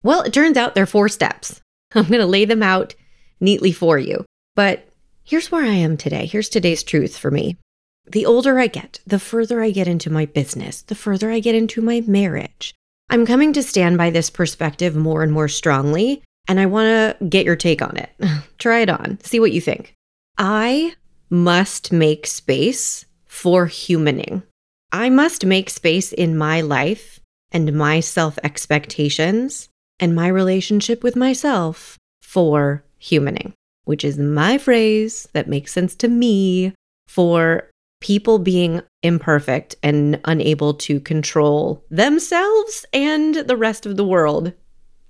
Well, 0.03 0.21
it 0.21 0.33
turns 0.33 0.57
out 0.57 0.75
there 0.75 0.83
are 0.83 0.87
four 0.87 1.09
steps. 1.09 1.61
I'm 1.95 2.07
going 2.07 2.19
to 2.19 2.25
lay 2.25 2.45
them 2.45 2.61
out 2.61 2.95
neatly 3.39 3.71
for 3.71 3.97
you. 3.97 4.25
But 4.55 4.87
here's 5.23 5.51
where 5.51 5.63
I 5.63 5.73
am 5.73 5.97
today. 5.97 6.25
Here's 6.25 6.49
today's 6.49 6.83
truth 6.83 7.17
for 7.17 7.31
me. 7.31 7.57
The 8.05 8.25
older 8.25 8.59
I 8.59 8.67
get, 8.67 8.99
the 9.07 9.19
further 9.19 9.61
I 9.61 9.71
get 9.71 9.87
into 9.87 10.11
my 10.11 10.25
business, 10.25 10.81
the 10.81 10.95
further 10.95 11.31
I 11.31 11.39
get 11.39 11.55
into 11.55 11.81
my 11.81 12.01
marriage, 12.01 12.75
I'm 13.09 13.25
coming 13.25 13.53
to 13.53 13.63
stand 13.63 13.97
by 13.97 14.09
this 14.09 14.29
perspective 14.29 14.95
more 14.95 15.23
and 15.23 15.31
more 15.31 15.47
strongly 15.47 16.21
and 16.47 16.59
I 16.59 16.65
want 16.65 16.85
to 17.19 17.25
get 17.25 17.45
your 17.45 17.55
take 17.55 17.81
on 17.81 17.97
it. 17.97 18.11
Try 18.57 18.79
it 18.79 18.89
on, 18.89 19.19
see 19.23 19.39
what 19.39 19.51
you 19.51 19.61
think. 19.61 19.93
I 20.37 20.95
must 21.29 21.91
make 21.91 22.27
space 22.27 23.05
for 23.25 23.67
humaning. 23.67 24.43
I 24.91 25.09
must 25.09 25.45
make 25.45 25.69
space 25.69 26.13
in 26.13 26.37
my 26.37 26.61
life 26.61 27.19
and 27.51 27.73
my 27.73 27.99
self 27.99 28.37
expectations 28.43 29.69
and 29.99 30.15
my 30.15 30.27
relationship 30.27 31.03
with 31.03 31.15
myself 31.15 31.97
for 32.21 32.83
humaning, 33.01 33.53
which 33.85 34.03
is 34.03 34.17
my 34.17 34.57
phrase 34.57 35.27
that 35.33 35.47
makes 35.47 35.71
sense 35.71 35.95
to 35.95 36.07
me 36.07 36.73
for 37.07 37.69
people 38.01 38.39
being 38.39 38.81
imperfect 39.03 39.75
and 39.81 40.19
unable 40.25 40.73
to 40.73 40.99
control 40.99 41.83
themselves 41.89 42.85
and 42.93 43.35
the 43.35 43.57
rest 43.57 43.85
of 43.85 43.95
the 43.95 44.05
world 44.05 44.51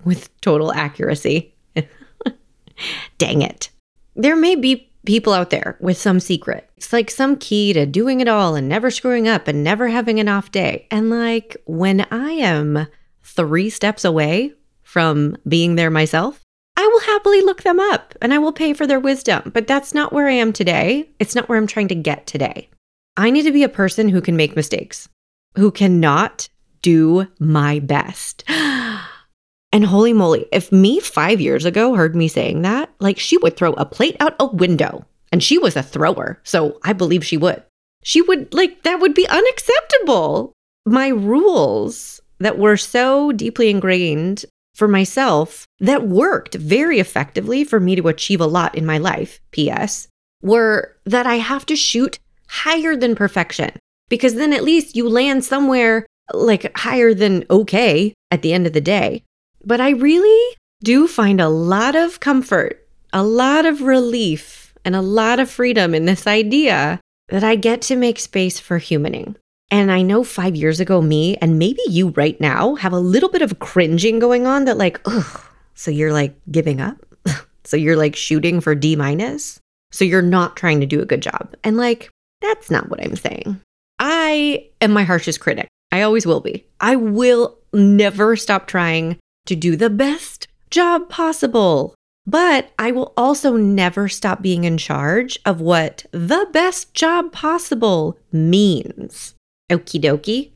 with 0.04 0.30
total 0.42 0.72
accuracy. 0.72 1.56
Dang 3.18 3.42
it. 3.42 3.70
There 4.16 4.36
may 4.36 4.56
be 4.56 4.92
people 5.06 5.34
out 5.34 5.50
there 5.50 5.78
with 5.80 5.98
some 5.98 6.20
secret. 6.20 6.70
It's 6.78 6.94
like 6.94 7.10
some 7.10 7.38
key 7.38 7.74
to 7.74 7.86
doing 7.86 8.22
it 8.22 8.28
all 8.28 8.56
and 8.56 8.68
never 8.68 8.92
screwing 8.92 9.28
up 9.28 9.48
and 9.48 9.64
never 9.64 9.88
having 9.88 10.20
an 10.20 10.28
off 10.28 10.52
day. 10.52 10.88
And 10.92 11.10
like 11.10 11.58
when 11.66 12.02
I 12.12 12.32
am 12.32 12.88
three 13.24 13.70
steps 13.70 14.06
away 14.06 14.54
from 14.84 15.38
being 15.48 15.76
there 15.76 15.90
myself, 15.90 16.42
I 16.78 16.88
will 16.88 17.00
happily 17.02 17.42
look 17.42 17.64
them 17.64 17.80
up 17.80 18.14
and 18.22 18.34
I 18.34 18.38
will 18.38 18.52
pay 18.52 18.74
for 18.74 18.86
their 18.86 19.00
wisdom. 19.00 19.52
But 19.54 19.68
that's 19.68 19.94
not 19.94 20.12
where 20.14 20.28
I 20.28 20.34
am 20.34 20.52
today. 20.54 21.10
It's 21.20 21.36
not 21.36 21.48
where 21.48 21.58
I'm 21.58 21.68
trying 21.68 21.88
to 21.90 21.96
get 21.96 22.28
today. 22.28 22.70
I 23.18 23.30
need 23.30 23.44
to 23.44 23.52
be 23.52 23.64
a 23.64 23.70
person 23.70 24.10
who 24.10 24.22
can 24.22 24.36
make 24.36 24.56
mistakes, 24.56 25.08
who 25.56 25.72
cannot 25.72 26.50
do 26.82 27.28
my 27.40 27.80
best. 27.80 28.44
And 29.76 29.84
holy 29.84 30.14
moly, 30.14 30.46
if 30.54 30.72
me 30.72 31.02
five 31.02 31.42
years 31.42 31.66
ago 31.66 31.96
heard 31.96 32.16
me 32.16 32.30
saying 32.30 32.62
that, 32.62 32.90
like 33.02 33.20
she 33.20 33.38
would 33.40 33.58
throw 33.58 33.74
a 33.74 33.84
plate 33.84 34.16
out 34.22 34.34
a 34.40 34.46
window. 34.46 35.04
And 35.34 35.44
she 35.44 35.58
was 35.58 35.76
a 35.76 35.84
thrower. 35.84 36.40
So 36.46 36.80
I 36.86 36.94
believe 36.94 37.26
she 37.26 37.36
would. 37.36 37.62
She 38.02 38.22
would, 38.22 38.54
like, 38.54 38.84
that 38.84 39.02
would 39.02 39.14
be 39.14 39.28
unacceptable. 39.28 40.54
My 40.86 41.10
rules 41.10 42.22
that 42.40 42.58
were 42.58 42.78
so 42.78 43.34
deeply 43.34 43.70
ingrained 43.70 44.46
for 44.76 44.88
myself 44.88 45.66
that 45.82 46.08
worked 46.08 46.56
very 46.56 47.00
effectively 47.00 47.66
for 47.66 47.82
me 47.82 47.98
to 47.98 48.08
achieve 48.08 48.40
a 48.40 48.46
lot 48.46 48.76
in 48.76 48.86
my 48.86 48.98
life, 48.98 49.42
P.S., 49.52 50.08
were 50.42 50.96
that 51.04 51.28
I 51.28 51.36
have 51.36 51.66
to 51.66 51.76
shoot 51.76 52.18
higher 52.48 52.96
than 52.96 53.14
perfection 53.14 53.72
because 54.08 54.36
then 54.36 54.54
at 54.54 54.64
least 54.64 54.96
you 54.96 55.10
land 55.10 55.44
somewhere 55.44 56.06
like 56.34 56.72
higher 56.78 57.14
than 57.14 57.44
okay 57.50 58.14
at 58.32 58.42
the 58.42 58.54
end 58.54 58.68
of 58.68 58.72
the 58.72 58.80
day. 58.80 59.22
But 59.66 59.82
I 59.82 59.92
really 59.92 60.56
do 60.84 61.08
find 61.08 61.42
a 61.42 61.50
lot 61.50 61.96
of 61.96 62.20
comfort, 62.20 62.88
a 63.12 63.24
lot 63.24 63.66
of 63.66 63.82
relief, 63.82 64.74
and 64.86 64.96
a 64.96 65.02
lot 65.02 65.40
of 65.40 65.50
freedom 65.50 65.96
in 65.96 66.06
this 66.06 66.28
idea 66.28 67.00
that 67.30 67.44
I 67.44 67.56
get 67.56 67.82
to 67.84 67.96
make 67.96 68.20
space 68.20 68.60
for 68.60 68.80
humaning. 68.80 69.36
And 69.72 69.92
I 69.92 70.04
know 70.04 70.24
five 70.24 70.56
years 70.56 70.80
ago, 70.80 71.02
me 71.02 71.38
and 71.38 71.58
maybe 71.58 71.82
you 71.88 72.10
right 72.10 72.40
now 72.40 72.76
have 72.76 72.94
a 72.94 73.00
little 73.00 73.30
bit 73.30 73.42
of 73.42 73.58
cringing 73.58 74.20
going 74.20 74.46
on 74.46 74.66
that, 74.66 74.78
like, 74.78 75.02
ugh, 75.06 75.42
so 75.74 75.90
you're 75.90 76.14
like 76.14 76.36
giving 76.52 76.80
up? 76.80 77.04
so 77.64 77.76
you're 77.76 77.98
like 77.98 78.16
shooting 78.16 78.62
for 78.62 78.76
D 78.76 78.96
minus? 78.96 79.60
So 79.92 80.06
you're 80.06 80.22
not 80.22 80.56
trying 80.56 80.82
to 80.82 80.86
do 80.86 81.02
a 81.02 81.06
good 81.06 81.24
job. 81.24 81.56
And 81.64 81.78
like, 81.78 82.12
that's 82.42 82.70
not 82.70 82.90
what 82.90 83.02
I'm 83.04 83.16
saying. 83.16 83.60
I 83.98 84.68
am 84.82 84.92
my 84.92 85.04
harshest 85.04 85.40
critic. 85.40 85.68
I 85.92 86.04
always 86.04 86.28
will 86.28 86.42
be. 86.42 86.66
I 86.80 86.96
will 86.96 87.58
never 87.74 88.36
stop 88.36 88.68
trying 88.68 89.18
to 89.46 89.56
do 89.56 89.76
the 89.76 89.90
best 89.90 90.48
job 90.70 91.10
possible. 91.10 91.96
But 92.28 92.72
I 92.80 92.92
will 92.92 93.14
also 93.16 93.56
never 93.56 94.10
stop 94.10 94.42
being 94.42 94.64
in 94.64 94.78
charge 94.78 95.38
of 95.46 95.62
what 95.62 96.06
the 96.12 96.48
best 96.52 96.94
job 96.94 97.32
possible 97.32 98.18
means. 98.32 99.36
Okie 99.72 100.02
dokie. 100.02 100.52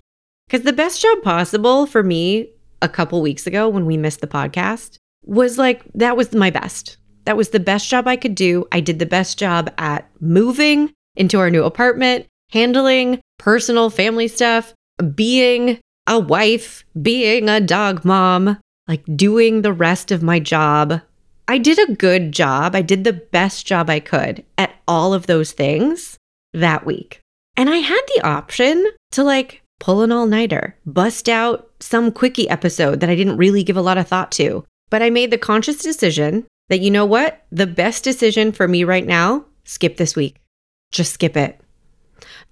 Because 0.47 0.65
the 0.65 0.73
best 0.73 1.01
job 1.01 1.21
possible 1.21 1.85
for 1.85 2.01
me 2.01 2.49
a 2.81 2.89
couple 2.89 3.21
weeks 3.21 3.45
ago 3.45 3.69
when 3.69 3.85
we 3.85 3.97
missed 3.97 4.21
the 4.21 4.27
podcast 4.27 4.97
was 5.25 5.57
like, 5.59 5.83
that 5.93 6.17
was 6.17 6.33
my 6.33 6.49
best. 6.49 6.97
That 7.25 7.37
was 7.37 7.49
the 7.49 7.59
best 7.59 7.87
job 7.87 8.07
I 8.07 8.15
could 8.15 8.33
do. 8.33 8.65
I 8.71 8.79
did 8.79 8.97
the 8.97 9.05
best 9.05 9.37
job 9.37 9.71
at 9.77 10.09
moving 10.19 10.91
into 11.15 11.37
our 11.37 11.51
new 11.51 11.63
apartment, 11.63 12.25
handling 12.51 13.21
personal 13.37 13.91
family 13.91 14.27
stuff, 14.27 14.73
being 15.13 15.79
a 16.07 16.19
wife, 16.19 16.83
being 16.99 17.47
a 17.47 17.61
dog 17.61 18.03
mom, 18.03 18.57
like 18.89 19.03
doing 19.15 19.61
the 19.61 19.71
rest 19.71 20.11
of 20.11 20.23
my 20.23 20.39
job. 20.39 20.99
I 21.47 21.57
did 21.59 21.79
a 21.79 21.93
good 21.93 22.31
job. 22.31 22.75
I 22.75 22.81
did 22.81 23.05
the 23.05 23.13
best 23.13 23.65
job 23.65 23.89
I 23.89 24.01
could 24.01 24.43
at 24.57 24.75
all 24.87 25.13
of 25.13 25.27
those 25.27 25.51
things 25.51 26.17
that 26.53 26.85
week. 26.85 27.21
And 27.55 27.69
I 27.69 27.77
had 27.77 28.01
the 28.15 28.25
option 28.25 28.85
to 29.11 29.23
like 29.23 29.61
pull 29.79 30.01
an 30.01 30.11
all 30.11 30.25
nighter, 30.25 30.75
bust 30.85 31.29
out 31.29 31.69
some 31.79 32.11
quickie 32.11 32.49
episode 32.49 32.99
that 32.99 33.09
I 33.09 33.15
didn't 33.15 33.37
really 33.37 33.63
give 33.63 33.77
a 33.77 33.81
lot 33.81 33.97
of 33.97 34.07
thought 34.07 34.31
to. 34.33 34.65
But 34.89 35.01
I 35.03 35.09
made 35.09 35.31
the 35.31 35.37
conscious 35.37 35.77
decision 35.77 36.47
that, 36.69 36.81
you 36.81 36.89
know 36.89 37.05
what? 37.05 37.45
The 37.51 37.67
best 37.67 38.03
decision 38.03 38.51
for 38.51 38.67
me 38.67 38.83
right 38.83 39.05
now, 39.05 39.45
skip 39.65 39.97
this 39.97 40.15
week. 40.15 40.37
Just 40.91 41.13
skip 41.13 41.37
it. 41.37 41.61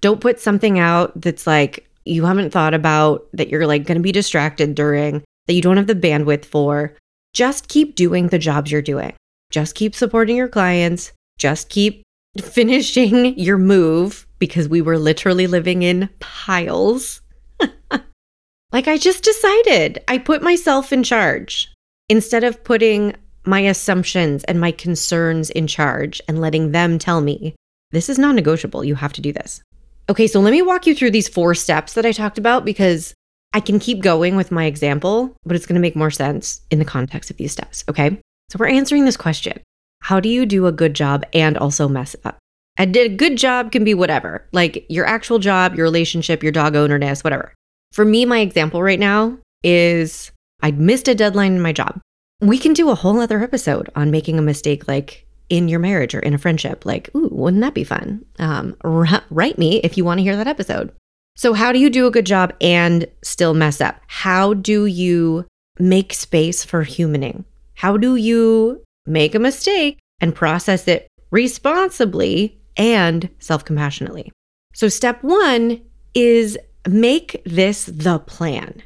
Don't 0.00 0.20
put 0.20 0.38
something 0.38 0.78
out 0.78 1.20
that's 1.20 1.46
like 1.46 1.88
you 2.04 2.24
haven't 2.24 2.50
thought 2.50 2.74
about, 2.74 3.26
that 3.32 3.48
you're 3.48 3.66
like 3.66 3.84
going 3.84 3.98
to 3.98 4.02
be 4.02 4.12
distracted 4.12 4.74
during, 4.74 5.22
that 5.48 5.54
you 5.54 5.62
don't 5.62 5.78
have 5.78 5.88
the 5.88 5.94
bandwidth 5.94 6.44
for. 6.44 6.94
Just 7.32 7.68
keep 7.68 7.96
doing 7.96 8.28
the 8.28 8.38
jobs 8.38 8.70
you're 8.70 8.82
doing. 8.82 9.14
Just 9.50 9.74
keep 9.74 9.96
supporting 9.96 10.36
your 10.36 10.48
clients. 10.48 11.12
Just 11.38 11.70
keep 11.70 12.02
finishing 12.40 13.36
your 13.38 13.58
move 13.58 14.26
because 14.38 14.68
we 14.68 14.80
were 14.80 14.98
literally 14.98 15.46
living 15.48 15.82
in 15.82 16.08
piles. 16.20 17.20
like, 18.72 18.86
I 18.86 18.98
just 18.98 19.24
decided 19.24 20.04
I 20.06 20.18
put 20.18 20.42
myself 20.42 20.92
in 20.92 21.02
charge 21.02 21.72
instead 22.08 22.44
of 22.44 22.62
putting 22.62 23.14
my 23.44 23.60
assumptions 23.60 24.44
and 24.44 24.60
my 24.60 24.70
concerns 24.70 25.50
in 25.50 25.66
charge 25.66 26.20
and 26.28 26.40
letting 26.40 26.72
them 26.72 26.98
tell 26.98 27.20
me, 27.20 27.54
this 27.90 28.10
is 28.10 28.18
non 28.18 28.36
negotiable. 28.36 28.84
You 28.84 28.94
have 28.94 29.14
to 29.14 29.22
do 29.22 29.32
this. 29.32 29.62
Okay, 30.10 30.26
so 30.26 30.40
let 30.40 30.50
me 30.50 30.62
walk 30.62 30.86
you 30.86 30.94
through 30.94 31.10
these 31.10 31.28
four 31.28 31.54
steps 31.54 31.94
that 31.94 32.06
I 32.06 32.12
talked 32.12 32.38
about 32.38 32.64
because 32.64 33.14
I 33.58 33.60
can 33.60 33.80
keep 33.80 34.02
going 34.02 34.36
with 34.36 34.52
my 34.52 34.66
example, 34.66 35.34
but 35.44 35.56
it's 35.56 35.66
going 35.66 35.74
to 35.74 35.80
make 35.80 35.96
more 35.96 36.12
sense 36.12 36.60
in 36.70 36.78
the 36.78 36.84
context 36.84 37.28
of 37.28 37.38
these 37.38 37.50
steps. 37.50 37.82
Okay. 37.88 38.20
So 38.50 38.56
we're 38.56 38.68
answering 38.68 39.04
this 39.04 39.16
question 39.16 39.60
How 40.00 40.20
do 40.20 40.28
you 40.28 40.46
do 40.46 40.68
a 40.68 40.72
good 40.72 40.94
job 40.94 41.26
and 41.32 41.58
also 41.58 41.88
mess 41.88 42.14
up? 42.24 42.38
A 42.78 42.86
good 42.86 43.36
job 43.36 43.72
can 43.72 43.82
be 43.82 43.94
whatever, 43.94 44.46
like 44.52 44.86
your 44.88 45.06
actual 45.06 45.40
job, 45.40 45.74
your 45.74 45.82
relationship, 45.82 46.40
your 46.40 46.52
dog 46.52 46.74
ownerness, 46.74 47.24
whatever. 47.24 47.52
For 47.92 48.04
me, 48.04 48.24
my 48.24 48.38
example 48.38 48.80
right 48.80 49.00
now 49.00 49.36
is 49.64 50.30
I 50.62 50.70
missed 50.70 51.08
a 51.08 51.14
deadline 51.16 51.56
in 51.56 51.60
my 51.60 51.72
job. 51.72 52.00
We 52.40 52.58
can 52.58 52.74
do 52.74 52.90
a 52.90 52.94
whole 52.94 53.18
other 53.18 53.42
episode 53.42 53.90
on 53.96 54.12
making 54.12 54.38
a 54.38 54.42
mistake 54.42 54.86
like 54.86 55.26
in 55.48 55.66
your 55.66 55.80
marriage 55.80 56.14
or 56.14 56.20
in 56.20 56.32
a 56.32 56.38
friendship. 56.38 56.86
Like, 56.86 57.10
ooh, 57.16 57.28
wouldn't 57.32 57.62
that 57.62 57.74
be 57.74 57.82
fun? 57.82 58.24
Um, 58.38 58.76
r- 58.84 59.24
write 59.30 59.58
me 59.58 59.78
if 59.78 59.96
you 59.96 60.04
want 60.04 60.18
to 60.18 60.22
hear 60.22 60.36
that 60.36 60.46
episode. 60.46 60.92
So, 61.38 61.54
how 61.54 61.72
do 61.72 61.78
you 61.78 61.88
do 61.88 62.06
a 62.06 62.10
good 62.10 62.26
job 62.26 62.52
and 62.60 63.06
still 63.22 63.54
mess 63.54 63.80
up? 63.80 64.00
How 64.08 64.54
do 64.54 64.86
you 64.86 65.46
make 65.78 66.12
space 66.12 66.64
for 66.64 66.84
humaning? 66.84 67.44
How 67.74 67.96
do 67.96 68.16
you 68.16 68.82
make 69.06 69.34
a 69.34 69.38
mistake 69.38 69.98
and 70.20 70.34
process 70.34 70.86
it 70.86 71.08
responsibly 71.30 72.58
and 72.76 73.28
self 73.38 73.64
compassionately. 73.64 74.30
So, 74.74 74.88
step 74.88 75.22
one 75.22 75.80
is 76.14 76.56
make 76.86 77.42
this 77.44 77.84
the 77.84 78.18
plan. 78.20 78.82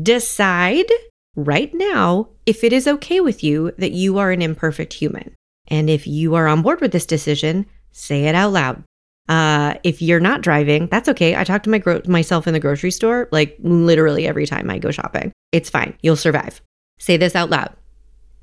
Decide 0.00 0.90
right 1.36 1.72
now 1.74 2.28
if 2.46 2.62
it 2.62 2.72
is 2.72 2.86
okay 2.86 3.20
with 3.20 3.42
you 3.42 3.72
that 3.78 3.92
you 3.92 4.18
are 4.18 4.30
an 4.30 4.42
imperfect 4.42 4.92
human. 4.92 5.34
And 5.68 5.88
if 5.88 6.06
you 6.06 6.34
are 6.34 6.46
on 6.46 6.62
board 6.62 6.80
with 6.80 6.92
this 6.92 7.06
decision, 7.06 7.66
say 7.92 8.24
it 8.24 8.34
out 8.34 8.52
loud. 8.52 8.84
Uh, 9.30 9.74
if 9.84 10.02
you're 10.02 10.18
not 10.18 10.40
driving, 10.40 10.88
that's 10.88 11.08
okay. 11.08 11.36
I 11.36 11.44
talk 11.44 11.62
to 11.62 11.70
my 11.70 11.78
gro- 11.78 12.02
myself 12.06 12.48
in 12.48 12.52
the 12.52 12.58
grocery 12.58 12.90
store 12.90 13.28
like 13.30 13.56
literally 13.60 14.26
every 14.26 14.44
time 14.44 14.68
I 14.68 14.78
go 14.78 14.90
shopping. 14.90 15.32
It's 15.52 15.70
fine. 15.70 15.96
You'll 16.02 16.16
survive. 16.16 16.60
Say 16.98 17.16
this 17.16 17.36
out 17.36 17.48
loud. 17.48 17.72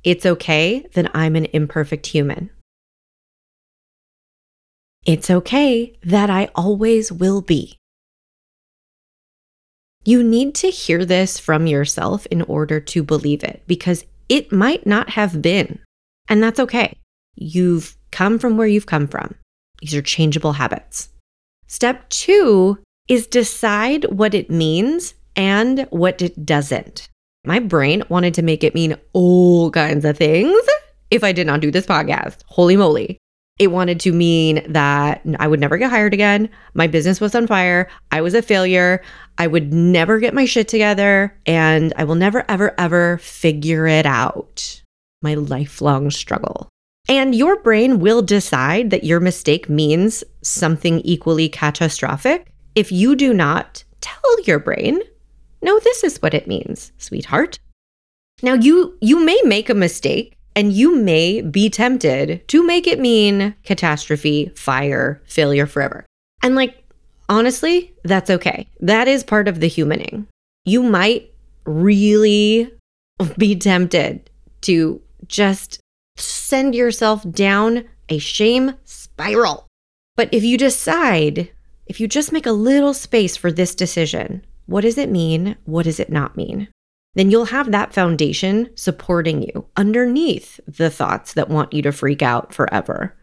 It's 0.05 0.25
okay 0.25 0.87
that 0.93 1.11
I'm 1.13 1.35
an 1.35 1.47
imperfect 1.51 2.07
human. 2.07 2.51
It's 5.05 5.29
okay 5.29 5.97
that 6.03 6.29
I 6.29 6.49
always 6.55 7.11
will 7.11 7.41
be. 7.41 7.75
You 10.05 10.23
need 10.23 10.55
to 10.55 10.69
hear 10.69 11.03
this 11.03 11.37
from 11.37 11.67
yourself 11.67 12.25
in 12.27 12.43
order 12.43 12.79
to 12.79 13.03
believe 13.03 13.43
it 13.43 13.61
because 13.67 14.05
it 14.29 14.53
might 14.53 14.87
not 14.87 15.09
have 15.09 15.41
been. 15.41 15.79
And 16.29 16.41
that's 16.41 16.61
okay. 16.61 16.97
You've 17.35 17.97
come 18.11 18.39
from 18.39 18.55
where 18.55 18.67
you've 18.67 18.85
come 18.85 19.07
from. 19.07 19.35
These 19.81 19.95
are 19.95 20.01
changeable 20.01 20.53
habits. 20.53 21.09
Step 21.67 22.07
two 22.09 22.79
is 23.07 23.27
decide 23.27 24.05
what 24.05 24.33
it 24.33 24.49
means 24.49 25.13
and 25.35 25.87
what 25.91 26.21
it 26.21 26.45
doesn't. 26.45 27.09
My 27.45 27.59
brain 27.59 28.03
wanted 28.09 28.33
to 28.35 28.41
make 28.41 28.63
it 28.63 28.75
mean 28.75 28.95
all 29.13 29.71
kinds 29.71 30.03
of 30.03 30.17
things 30.17 30.59
if 31.11 31.23
I 31.23 31.31
did 31.31 31.47
not 31.47 31.61
do 31.61 31.71
this 31.71 31.85
podcast. 31.85 32.39
Holy 32.47 32.75
moly. 32.75 33.17
It 33.59 33.67
wanted 33.67 33.99
to 34.01 34.11
mean 34.11 34.63
that 34.71 35.25
I 35.39 35.47
would 35.47 35.59
never 35.59 35.77
get 35.77 35.89
hired 35.89 36.13
again. 36.13 36.49
My 36.75 36.85
business 36.85 37.19
was 37.19 37.33
on 37.33 37.47
fire. 37.47 37.87
I 38.11 38.21
was 38.21 38.35
a 38.35 38.41
failure. 38.41 39.01
I 39.37 39.47
would 39.47 39.73
never 39.73 40.19
get 40.19 40.33
my 40.33 40.45
shit 40.45 40.67
together. 40.67 41.35
And 41.45 41.91
I 41.97 42.03
will 42.03 42.15
never, 42.15 42.45
ever, 42.49 42.75
ever 42.79 43.17
figure 43.17 43.87
it 43.87 44.05
out. 44.05 44.83
My 45.23 45.33
lifelong 45.33 46.11
struggle. 46.11 46.69
And 47.09 47.33
your 47.33 47.61
brain 47.61 47.99
will 47.99 48.21
decide 48.21 48.89
that 48.89 49.03
your 49.03 49.19
mistake 49.19 49.69
means 49.69 50.23
something 50.41 50.99
equally 51.01 51.47
catastrophic 51.47 52.51
if 52.75 52.91
you 52.91 53.15
do 53.15 53.33
not 53.33 53.83
tell 54.01 54.41
your 54.43 54.59
brain, 54.59 55.01
no, 55.63 55.79
this 55.79 56.03
is 56.03 56.21
what 56.21 56.35
it 56.35 56.47
means, 56.47 56.91
sweetheart. 56.99 57.59
Now 58.43 58.53
you 58.53 58.95
you 59.01 59.19
may 59.25 59.41
make 59.45 59.69
a 59.69 59.73
mistake 59.73 60.37
and 60.55 60.71
you 60.71 60.95
may 60.95 61.41
be 61.41 61.69
tempted 61.69 62.47
to 62.49 62.63
make 62.63 62.85
it 62.85 62.99
mean 62.99 63.55
catastrophe, 63.63 64.51
fire, 64.55 65.21
failure 65.25 65.65
forever. 65.65 66.05
And 66.43 66.55
like, 66.55 66.83
honestly, 67.29 67.95
that's 68.03 68.29
okay. 68.29 68.67
That 68.79 69.07
is 69.07 69.23
part 69.23 69.47
of 69.47 69.59
the 69.59 69.69
humaning. 69.69 70.27
You 70.65 70.83
might 70.83 71.33
really 71.65 72.71
be 73.37 73.55
tempted 73.55 74.29
to 74.61 75.01
just 75.27 75.79
send 76.17 76.75
yourself 76.75 77.29
down 77.29 77.85
a 78.09 78.17
shame 78.17 78.73
spiral. 78.83 79.67
But 80.15 80.29
if 80.31 80.43
you 80.43 80.57
decide, 80.57 81.51
if 81.85 81.99
you 81.99 82.07
just 82.07 82.31
make 82.31 82.45
a 82.45 82.51
little 82.51 82.93
space 82.93 83.35
for 83.35 83.51
this 83.51 83.75
decision, 83.75 84.45
what 84.65 84.81
does 84.81 84.97
it 84.97 85.09
mean? 85.09 85.55
What 85.65 85.83
does 85.83 85.99
it 85.99 86.09
not 86.09 86.35
mean? 86.35 86.69
then 87.17 87.31
you'll 87.31 87.45
have 87.45 87.71
that 87.71 87.93
foundation 87.93 88.69
supporting 88.75 89.41
you 89.41 89.65
underneath 89.75 90.59
the 90.67 90.91
thoughts 90.91 91.33
that 91.33 91.49
want 91.49 91.73
you 91.73 91.81
to 91.81 91.91
freak 91.91 92.21
out 92.21 92.53
forever. 92.53 93.15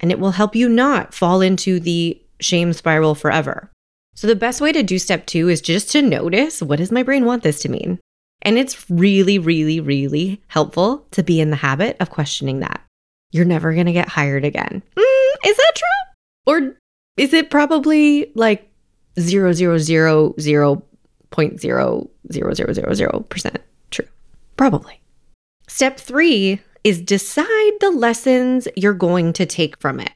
And 0.00 0.12
it 0.12 0.20
will 0.20 0.32
help 0.32 0.54
you 0.54 0.68
not 0.68 1.14
fall 1.14 1.40
into 1.40 1.80
the 1.80 2.20
shame 2.40 2.74
spiral 2.74 3.14
forever. 3.14 3.70
So, 4.14 4.26
the 4.26 4.36
best 4.36 4.60
way 4.60 4.70
to 4.72 4.82
do 4.82 4.98
step 4.98 5.24
two 5.24 5.48
is 5.48 5.62
just 5.62 5.90
to 5.92 6.02
notice 6.02 6.60
what 6.60 6.76
does 6.76 6.92
my 6.92 7.02
brain 7.02 7.24
want 7.24 7.42
this 7.42 7.60
to 7.60 7.70
mean? 7.70 8.00
And 8.42 8.58
it's 8.58 8.88
really, 8.90 9.38
really, 9.38 9.80
really 9.80 10.42
helpful 10.48 11.06
to 11.10 11.22
be 11.22 11.40
in 11.40 11.50
the 11.50 11.56
habit 11.56 11.96
of 12.00 12.10
questioning 12.10 12.60
that. 12.60 12.80
You're 13.32 13.44
never 13.44 13.74
going 13.74 13.86
to 13.86 13.92
get 13.92 14.08
hired 14.08 14.44
again. 14.44 14.82
Mm, 14.96 15.46
is 15.46 15.56
that 15.56 15.72
true? 15.74 15.86
Or 16.46 16.76
is 17.16 17.32
it 17.32 17.50
probably 17.50 18.32
like 18.34 18.68
zero 19.18 19.52
zero 19.52 19.78
zero 19.78 20.34
zero 20.40 20.82
point 21.30 21.60
zero 21.60 22.08
zero 22.32 22.54
zero 22.54 22.72
zero 22.72 22.94
zero 22.94 23.20
percent 23.28 23.60
true? 23.90 24.08
Probably. 24.56 25.00
Step 25.68 25.98
three 25.98 26.60
is 26.82 27.00
decide 27.00 27.72
the 27.80 27.90
lessons 27.90 28.66
you're 28.74 28.94
going 28.94 29.32
to 29.34 29.46
take 29.46 29.78
from 29.80 30.00
it. 30.00 30.12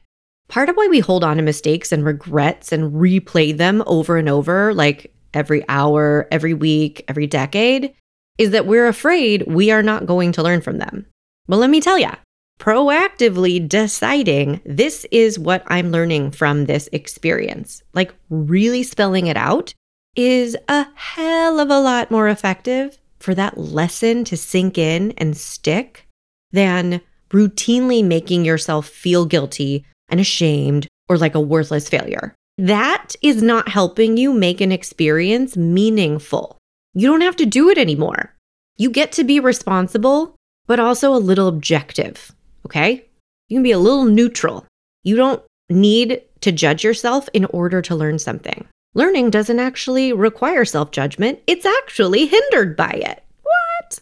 Part 0.47 0.69
of 0.69 0.75
why 0.75 0.87
we 0.87 0.99
hold 0.99 1.23
on 1.23 1.37
to 1.37 1.43
mistakes 1.43 1.91
and 1.91 2.03
regrets 2.03 2.71
and 2.71 2.93
replay 2.93 3.55
them 3.55 3.83
over 3.85 4.17
and 4.17 4.27
over, 4.27 4.73
like 4.73 5.13
every 5.33 5.63
hour, 5.69 6.27
every 6.31 6.53
week, 6.53 7.03
every 7.07 7.27
decade, 7.27 7.93
is 8.37 8.51
that 8.51 8.65
we're 8.65 8.87
afraid 8.87 9.45
we 9.47 9.71
are 9.71 9.83
not 9.83 10.05
going 10.05 10.31
to 10.33 10.43
learn 10.43 10.61
from 10.61 10.77
them. 10.77 11.05
But 11.47 11.57
let 11.57 11.69
me 11.69 11.81
tell 11.81 11.97
you, 11.97 12.11
proactively 12.59 13.67
deciding 13.67 14.61
this 14.65 15.05
is 15.11 15.39
what 15.39 15.63
I'm 15.67 15.91
learning 15.91 16.31
from 16.31 16.65
this 16.65 16.89
experience, 16.91 17.83
like 17.93 18.13
really 18.29 18.83
spelling 18.83 19.27
it 19.27 19.37
out, 19.37 19.73
is 20.15 20.55
a 20.67 20.87
hell 20.95 21.59
of 21.59 21.69
a 21.69 21.79
lot 21.79 22.11
more 22.11 22.29
effective 22.29 22.97
for 23.19 23.35
that 23.35 23.57
lesson 23.57 24.23
to 24.25 24.37
sink 24.37 24.77
in 24.77 25.11
and 25.17 25.35
stick 25.35 26.07
than 26.51 27.01
routinely 27.29 28.03
making 28.03 28.45
yourself 28.45 28.87
feel 28.87 29.25
guilty 29.25 29.85
and 30.09 30.19
ashamed 30.19 30.87
or 31.09 31.17
like 31.17 31.35
a 31.35 31.41
worthless 31.41 31.89
failure. 31.89 32.33
That 32.57 33.15
is 33.21 33.41
not 33.41 33.69
helping 33.69 34.15
you 34.15 34.33
make 34.33 34.61
an 34.61 34.71
experience 34.71 35.57
meaningful. 35.57 36.57
You 36.95 37.07
don't 37.07 37.21
have 37.21 37.35
to 37.35 37.45
do 37.45 37.69
it 37.69 37.77
anymore. 37.77 38.33
You 38.77 38.89
get 38.89 39.11
to 39.13 39.23
be 39.23 39.39
responsible, 39.39 40.35
but 40.65 40.79
also 40.79 41.13
a 41.13 41.17
little 41.17 41.47
objective. 41.47 42.31
Okay. 42.65 43.05
You 43.49 43.57
can 43.57 43.63
be 43.63 43.71
a 43.71 43.79
little 43.79 44.05
neutral. 44.05 44.65
You 45.03 45.17
don't 45.17 45.43
need 45.69 46.21
to 46.41 46.51
judge 46.51 46.83
yourself 46.83 47.29
in 47.33 47.45
order 47.45 47.81
to 47.81 47.95
learn 47.95 48.17
something. 48.17 48.65
Learning 48.93 49.29
doesn't 49.29 49.59
actually 49.59 50.13
require 50.13 50.63
self 50.63 50.91
judgment, 50.91 51.39
it's 51.47 51.65
actually 51.65 52.27
hindered 52.27 52.77
by 52.77 52.91
it. 52.91 53.23
What? 53.43 53.99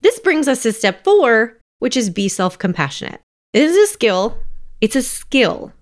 This 0.00 0.18
brings 0.18 0.48
us 0.48 0.62
to 0.62 0.72
step 0.72 1.04
four, 1.04 1.58
which 1.78 1.96
is 1.96 2.08
be 2.08 2.28
self 2.28 2.58
compassionate. 2.58 3.20
It 3.52 3.62
is 3.62 3.76
a 3.76 3.92
skill. 3.92 4.38
It's 4.80 4.96
a 4.96 5.02
skill. 5.02 5.72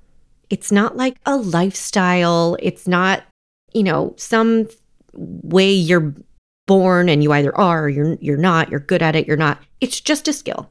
It's 0.50 0.72
not 0.72 0.96
like 0.96 1.18
a 1.24 1.36
lifestyle. 1.36 2.56
It's 2.60 2.88
not, 2.88 3.22
you 3.72 3.84
know, 3.84 4.14
some 4.16 4.68
way 5.12 5.70
you're 5.70 6.14
born 6.68 7.08
and 7.08 7.24
you 7.24 7.32
either 7.32 7.56
are 7.58 7.86
or 7.86 7.88
you're 7.88 8.16
you're 8.20 8.36
not, 8.36 8.70
you're 8.70 8.78
good 8.78 9.02
at 9.02 9.16
it, 9.16 9.26
you're 9.26 9.36
not. 9.36 9.58
It's 9.80 10.00
just 10.00 10.28
a 10.28 10.32
skill 10.32 10.70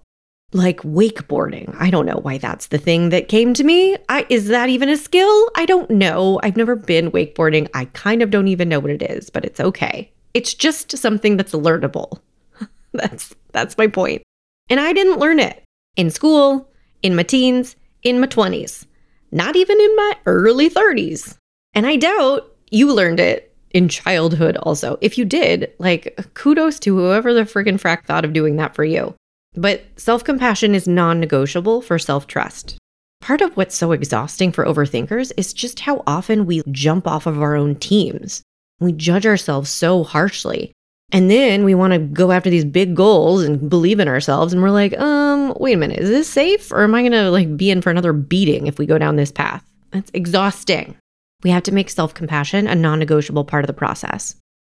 like 0.54 0.78
wakeboarding. 0.82 1.76
I 1.78 1.90
don't 1.90 2.06
know 2.06 2.20
why 2.22 2.38
that's 2.38 2.68
the 2.68 2.78
thing 2.78 3.10
that 3.10 3.28
came 3.28 3.54
to 3.54 3.64
me. 3.64 3.98
I 4.08 4.26
is 4.30 4.48
that 4.48 4.70
even 4.70 4.90
a 4.90 4.98
skill? 4.98 5.50
I 5.56 5.66
don't 5.66 5.90
know. 5.90 6.40
I've 6.44 6.56
never 6.56 6.76
been 6.76 7.12
wakeboarding. 7.12 7.68
I 7.74 7.86
kind 7.86 8.22
of 8.22 8.30
don't 8.30 8.48
even 8.48 8.70
know 8.70 8.80
what 8.80 8.92
it 8.92 9.04
is, 9.04 9.30
but 9.30 9.44
it's 9.44 9.60
okay. 9.60 10.12
It's 10.34 10.54
just 10.54 10.98
something 10.98 11.36
that's 11.36 11.52
learnable. 11.52 12.20
that's 12.94 13.36
that's 13.52 13.78
my 13.78 13.88
point. 13.88 14.24
And 14.70 14.80
I 14.80 14.94
didn't 14.94 15.20
learn 15.20 15.40
it 15.40 15.64
in 15.96 16.10
school, 16.10 16.70
in 17.02 17.16
my 17.16 17.24
teens, 17.24 17.76
in 18.04 18.20
my 18.20 18.28
20s, 18.28 18.86
not 19.32 19.56
even 19.56 19.80
in 19.80 19.96
my 19.96 20.14
early 20.26 20.70
30s. 20.70 21.38
And 21.74 21.86
I 21.86 21.96
doubt 21.96 22.54
you 22.70 22.94
learned 22.94 23.20
it 23.20 23.47
in 23.72 23.90
childhood 23.90 24.58
also. 24.58 24.98
If 25.02 25.18
you 25.18 25.26
did, 25.26 25.72
like 25.80 26.18
kudos 26.34 26.80
to 26.80 26.96
whoever 26.96 27.34
the 27.34 27.42
friggin' 27.42 27.80
frack 27.80 28.06
thought 28.06 28.26
of 28.26 28.34
doing 28.34 28.56
that 28.58 28.76
for 28.76 28.84
you. 28.84 29.14
But 29.56 29.86
self 29.96 30.24
compassion 30.24 30.76
is 30.76 30.88
non 30.88 31.20
negotiable 31.20 31.82
for 31.82 31.98
self 32.00 32.28
trust. 32.28 32.78
Part 33.22 33.42
of 33.42 33.58
what's 33.58 33.76
so 33.76 33.92
exhausting 33.92 34.52
for 34.52 34.66
overthinkers 34.66 35.32
is 35.38 35.54
just 35.54 35.82
how 35.82 36.04
often 36.06 36.46
we 36.46 36.62
jump 36.72 37.08
off 37.08 37.26
of 37.26 37.42
our 37.42 37.56
own 37.56 37.76
teams. 37.76 38.42
We 38.80 38.92
judge 38.92 39.26
ourselves 39.26 39.70
so 39.70 40.04
harshly. 40.04 40.72
And 41.12 41.32
then 41.32 41.64
we 41.64 41.74
want 41.74 41.94
to 41.94 42.00
go 42.00 42.32
after 42.32 42.50
these 42.50 42.66
big 42.66 42.94
goals 42.96 43.44
and 43.44 43.70
believe 43.70 44.00
in 44.00 44.10
ourselves. 44.10 44.52
And 44.52 44.62
we're 44.62 44.72
like, 44.72 44.98
um, 45.00 45.54
wait 45.60 45.74
a 45.74 45.78
minute, 45.78 46.00
is 46.00 46.10
this 46.10 46.30
safe? 46.30 46.72
Or 46.72 46.84
am 46.84 46.94
I 46.94 47.02
going 47.02 47.14
to 47.14 47.32
like 47.32 47.56
be 47.56 47.72
in 47.72 47.82
for 47.82 47.90
another 47.90 48.14
beating 48.14 48.68
if 48.68 48.78
we 48.78 48.86
go 48.86 48.98
down 48.98 49.16
this 49.16 49.32
path? 49.32 49.64
That's 49.92 50.12
exhausting. 50.14 50.96
We 51.44 51.50
have 51.52 51.64
to 51.64 51.74
make 51.74 51.90
self 51.90 52.14
compassion 52.14 52.68
a 52.68 52.76
non 52.76 53.00
negotiable 53.00 53.46
part 53.46 53.64
of 53.64 53.68
the 53.68 53.74
process. 53.74 54.36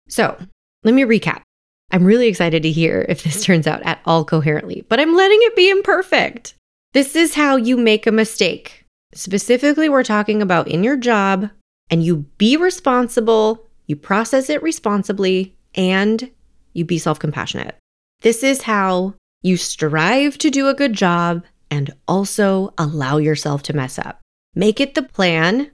So 0.09 0.37
let 0.85 0.95
me 0.95 1.03
recap. 1.03 1.43
I'm 1.93 2.05
really 2.05 2.29
excited 2.29 2.63
to 2.63 2.71
hear 2.71 3.05
if 3.09 3.23
this 3.23 3.45
turns 3.45 3.67
out 3.67 3.83
at 3.83 4.01
all 4.05 4.25
coherently, 4.25 4.85
but 4.89 5.01
I'm 5.01 5.15
letting 5.15 5.39
it 5.43 5.57
be 5.57 5.71
imperfect. 5.71 6.55
This 6.93 7.15
is 7.15 7.35
how 7.35 7.57
you 7.57 7.77
make 7.77 8.07
a 8.07 8.13
mistake. 8.13 8.85
Specifically, 9.13 9.89
we're 9.89 10.05
talking 10.05 10.43
about 10.43 10.69
in 10.69 10.85
your 10.85 10.97
job, 10.97 11.51
and 11.89 12.05
you 12.05 12.19
be 12.39 12.57
responsible, 12.57 13.69
you 13.87 13.97
process 13.97 14.49
it 14.51 14.63
responsibly, 14.63 15.57
and 15.75 16.31
you 16.73 16.85
be 16.85 16.99
self 16.99 17.19
compassionate. 17.19 17.77
This 18.21 18.43
is 18.43 18.63
how 18.63 19.15
you 19.43 19.57
strive 19.57 20.37
to 20.39 20.51
do 20.51 20.69
a 20.69 20.75
good 20.75 20.93
job 20.93 21.45
and 21.71 21.91
also 22.07 22.75
allow 22.77 23.17
yourself 23.17 23.63
to 23.65 23.73
mess 23.73 23.99
up. 23.99 24.21
Make 24.55 24.81
it 24.81 24.95
the 24.95 25.03
plan 25.03 25.71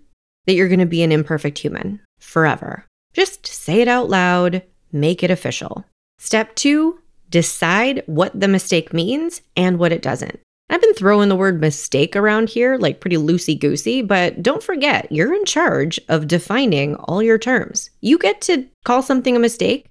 that 0.47 0.55
you're 0.55 0.69
going 0.69 0.81
to 0.81 0.87
be 0.87 1.03
an 1.03 1.13
imperfect 1.13 1.59
human 1.59 2.01
forever. 2.19 2.85
Just 3.13 3.47
say 3.47 3.81
it 3.81 3.89
out 3.89 4.09
loud, 4.09 4.63
make 4.93 5.23
it 5.23 5.31
official. 5.31 5.85
Step 6.19 6.55
two, 6.55 7.01
decide 7.31 8.03
what 8.07 8.39
the 8.39 8.49
mistake 8.49 8.93
means 8.93 9.43
and 9.57 9.79
what 9.79 9.93
it 9.93 10.03
doesn't. 10.03 10.41
I've 10.69 10.81
been 10.81 10.95
throwing 10.95 11.29
the 11.29 11.37
word 11.37 11.61
mistake 11.61 12.17
around 12.17 12.49
here 12.49 12.77
like 12.77 13.01
pretty 13.01 13.17
loosey 13.17 13.59
goosey, 13.59 14.03
but 14.03 14.43
don't 14.43 14.63
forget, 14.63 15.11
you're 15.13 15.35
in 15.35 15.45
charge 15.45 16.01
of 16.09 16.27
defining 16.27 16.97
all 16.97 17.23
your 17.23 17.39
terms. 17.39 17.91
You 18.01 18.19
get 18.19 18.41
to 18.43 18.67
call 18.85 19.03
something 19.03 19.37
a 19.37 19.41
mistake 19.41 19.87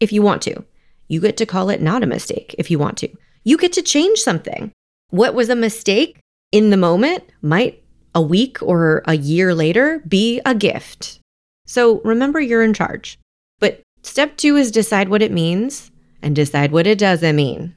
if 0.00 0.12
you 0.12 0.22
want 0.22 0.40
to. 0.42 0.64
You 1.08 1.20
get 1.20 1.36
to 1.38 1.46
call 1.46 1.68
it 1.68 1.82
not 1.82 2.02
a 2.02 2.06
mistake 2.06 2.54
if 2.58 2.70
you 2.70 2.78
want 2.78 2.96
to. 2.98 3.08
You 3.44 3.58
get 3.58 3.72
to 3.74 3.82
change 3.82 4.18
something. 4.18 4.72
What 5.10 5.34
was 5.34 5.48
a 5.48 5.56
mistake 5.56 6.18
in 6.52 6.70
the 6.70 6.76
moment 6.76 7.24
might 7.42 7.82
a 8.14 8.22
week 8.22 8.58
or 8.62 9.02
a 9.06 9.16
year 9.16 9.54
later 9.54 10.02
be 10.08 10.40
a 10.44 10.54
gift. 10.54 11.20
So 11.66 12.00
remember, 12.02 12.40
you're 12.40 12.62
in 12.62 12.74
charge. 12.74 13.18
But 13.60 13.82
Step 14.02 14.36
two 14.36 14.56
is 14.56 14.70
decide 14.70 15.08
what 15.08 15.22
it 15.22 15.32
means 15.32 15.90
and 16.22 16.34
decide 16.34 16.72
what 16.72 16.86
it 16.86 16.98
doesn't 16.98 17.36
mean. 17.36 17.76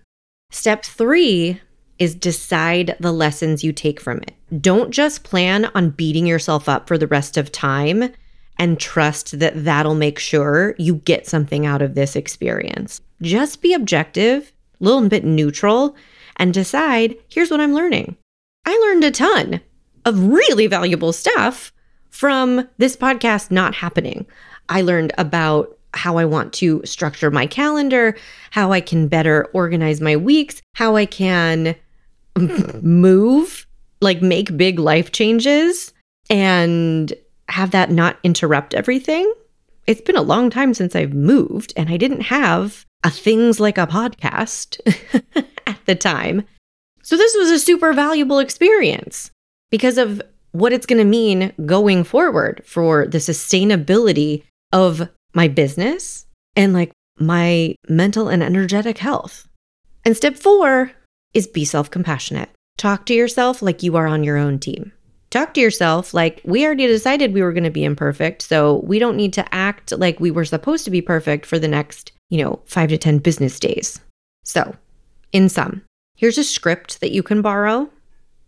Step 0.52 0.86
three 0.86 1.60
is 2.00 2.15
decide 2.15 2.96
the 3.00 3.12
lessons 3.12 3.63
you 3.63 3.72
take 3.72 4.00
from 4.00 4.20
it. 4.20 4.34
Don't 4.62 4.91
just 4.91 5.24
plan 5.24 5.65
on 5.76 5.91
beating 5.91 6.26
yourself 6.26 6.67
up 6.67 6.88
for 6.88 6.98
the 6.98 7.08
rest 7.08 7.38
of 7.38 7.52
time 7.52 8.12
and 8.58 8.80
trust 8.80 9.39
that 9.39 9.63
that'll 9.63 9.96
make 9.96 10.20
sure 10.20 10.76
you 10.78 10.96
get 10.96 11.28
something 11.28 11.65
out 11.65 11.82
of 11.82 11.96
this 11.96 12.15
experience. 12.15 13.02
Just 13.22 13.62
be 13.62 13.74
objective, 13.74 14.52
a 14.80 14.84
little 14.84 15.08
bit 15.08 15.24
neutral, 15.24 15.96
and 16.38 16.54
decide 16.54 17.15
here's 17.30 17.52
what 17.52 17.62
I'm 17.62 17.74
learning. 17.74 18.15
I 18.65 18.78
learned 18.78 19.04
a 19.04 19.12
ton 19.12 19.62
of 20.06 20.22
really 20.28 20.68
valuable 20.68 21.14
stuff 21.14 21.72
from 22.10 22.68
this 22.78 22.96
podcast 22.96 23.52
not 23.52 23.74
happening. 23.74 24.26
I 24.70 24.82
learned 24.82 25.14
about 25.18 25.78
how 25.94 26.18
I 26.18 26.26
want 26.26 26.54
to 26.54 26.82
structure 26.86 27.32
my 27.32 27.46
calendar, 27.46 28.16
how 28.52 28.72
I 28.72 28.82
can 28.82 29.08
better 29.08 29.46
organize 29.54 30.00
my 30.00 30.16
weeks, 30.16 30.62
how 30.74 30.96
I 30.96 31.06
can 31.06 31.76
move, 32.82 33.68
like 34.00 34.22
make 34.22 34.56
big 34.56 34.80
life 34.80 35.12
changes 35.12 35.94
and 36.30 37.14
have 37.50 37.72
that 37.72 37.92
not 37.92 38.18
interrupt 38.24 38.74
everything. 38.74 39.32
It's 39.88 40.02
been 40.02 40.16
a 40.16 40.22
long 40.22 40.50
time 40.50 40.74
since 40.74 40.96
I've 40.96 41.14
moved 41.14 41.74
and 41.76 41.90
I 41.90 41.98
didn't 41.98 42.22
have 42.22 42.86
a 43.04 43.10
things 43.10 43.60
like 43.60 43.78
a 43.78 43.88
podcast 43.88 44.80
at 45.68 45.86
the 45.86 45.96
time. 45.96 46.44
So 47.04 47.18
this 47.18 47.36
was 47.36 47.50
a 47.50 47.60
super 47.60 47.94
valuable 47.94 48.40
experience 48.40 49.31
because 49.72 49.98
of 49.98 50.22
what 50.52 50.74
it's 50.74 50.86
going 50.86 51.00
to 51.00 51.06
mean 51.06 51.54
going 51.66 52.04
forward 52.04 52.62
for 52.66 53.08
the 53.08 53.18
sustainability 53.18 54.44
of 54.72 55.10
my 55.34 55.48
business 55.48 56.26
and 56.56 56.74
like 56.74 56.92
my 57.18 57.76
mental 57.88 58.28
and 58.28 58.44
energetic 58.44 58.98
health. 58.98 59.48
And 60.06 60.16
step 60.16 60.36
four 60.36 60.92
is 61.34 61.48
be 61.48 61.66
self 61.66 61.90
compassionate. 61.90 62.50
Talk 62.78 63.06
to 63.08 63.14
yourself 63.14 63.62
like 63.62 63.82
you 63.82 63.96
are 63.96 64.08
on 64.08 64.24
your 64.24 64.38
own 64.38 64.60
team. 64.60 64.92
Talk 65.30 65.54
to 65.54 65.62
yourself 65.62 66.14
like 66.14 66.42
we 66.44 66.66
already 66.66 66.88
decided 66.88 67.34
we 67.34 67.42
were 67.42 67.54
going 67.54 67.64
to 67.64 67.70
be 67.70 67.86
imperfect, 67.86 68.42
so 68.42 68.82
we 68.84 69.00
don't 69.00 69.16
need 69.16 69.34
to 69.34 69.56
act 69.56 69.94
like 69.94 70.20
we 70.20 70.32
were 70.32 70.44
supposed 70.44 70.84
to 70.86 70.92
be 70.92 71.02
perfect 71.02 71.46
for 71.46 71.58
the 71.58 71.70
next 71.70 72.12
you 72.32 72.42
know, 72.42 72.60
five 72.66 72.90
to 72.90 72.98
10 72.98 73.20
business 73.20 73.60
days. 73.60 74.00
So, 74.44 74.76
in 75.32 75.50
sum, 75.50 75.84
here's 76.16 76.40
a 76.40 76.44
script 76.44 77.02
that 77.02 77.12
you 77.12 77.22
can 77.22 77.44
borrow 77.44 77.90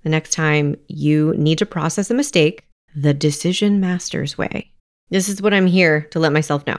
the 0.03 0.09
next 0.09 0.33
time 0.33 0.75
you 0.87 1.33
need 1.37 1.57
to 1.57 1.65
process 1.65 2.09
a 2.09 2.13
mistake 2.13 2.65
the 2.95 3.13
decision 3.13 3.79
master's 3.79 4.37
way. 4.37 4.71
This 5.09 5.27
is 5.27 5.41
what 5.41 5.53
I'm 5.53 5.67
here 5.67 6.01
to 6.11 6.19
let 6.19 6.33
myself 6.33 6.65
know. 6.67 6.77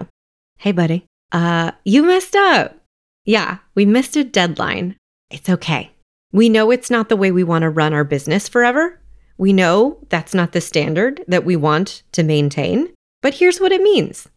Hey, 0.58 0.72
buddy, 0.72 1.06
uh, 1.32 1.72
you 1.84 2.04
messed 2.04 2.36
up. 2.36 2.76
Yeah, 3.24 3.58
we 3.74 3.84
missed 3.84 4.16
a 4.16 4.24
deadline. 4.24 4.96
It's 5.30 5.48
okay. 5.48 5.90
We 6.32 6.48
know 6.48 6.70
it's 6.70 6.90
not 6.90 7.08
the 7.08 7.16
way 7.16 7.30
we 7.30 7.44
want 7.44 7.62
to 7.62 7.70
run 7.70 7.92
our 7.92 8.04
business 8.04 8.48
forever. 8.48 9.00
We 9.38 9.52
know 9.52 9.98
that's 10.10 10.34
not 10.34 10.52
the 10.52 10.60
standard 10.60 11.24
that 11.26 11.44
we 11.44 11.56
want 11.56 12.02
to 12.12 12.22
maintain. 12.22 12.92
But 13.22 13.34
here's 13.34 13.60
what 13.60 13.72
it 13.72 13.82
means 13.82 14.28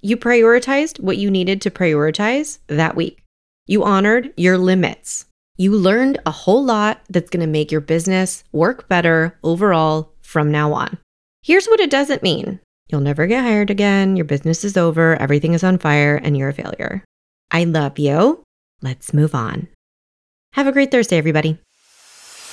you 0.00 0.16
prioritized 0.16 0.98
what 1.00 1.18
you 1.18 1.30
needed 1.30 1.60
to 1.62 1.70
prioritize 1.70 2.58
that 2.66 2.96
week. 2.96 3.22
You 3.66 3.84
honored 3.84 4.32
your 4.36 4.58
limits. 4.58 5.26
You 5.56 5.72
learned 5.76 6.18
a 6.24 6.30
whole 6.30 6.64
lot 6.64 7.02
that's 7.10 7.28
going 7.28 7.40
to 7.40 7.46
make 7.46 7.70
your 7.70 7.82
business 7.82 8.42
work 8.52 8.88
better 8.88 9.38
overall 9.42 10.12
from 10.22 10.50
now 10.50 10.72
on. 10.72 10.98
Here's 11.42 11.66
what 11.66 11.80
it 11.80 11.90
doesn't 11.90 12.22
mean 12.22 12.60
you'll 12.88 13.00
never 13.00 13.26
get 13.26 13.42
hired 13.42 13.70
again, 13.70 14.16
your 14.16 14.24
business 14.24 14.64
is 14.64 14.76
over, 14.76 15.16
everything 15.16 15.54
is 15.54 15.64
on 15.64 15.78
fire, 15.78 16.16
and 16.16 16.36
you're 16.36 16.50
a 16.50 16.54
failure. 16.54 17.04
I 17.50 17.64
love 17.64 17.98
you. 17.98 18.42
Let's 18.82 19.14
move 19.14 19.34
on. 19.34 19.68
Have 20.54 20.66
a 20.66 20.72
great 20.72 20.90
Thursday, 20.90 21.16
everybody. 21.16 21.58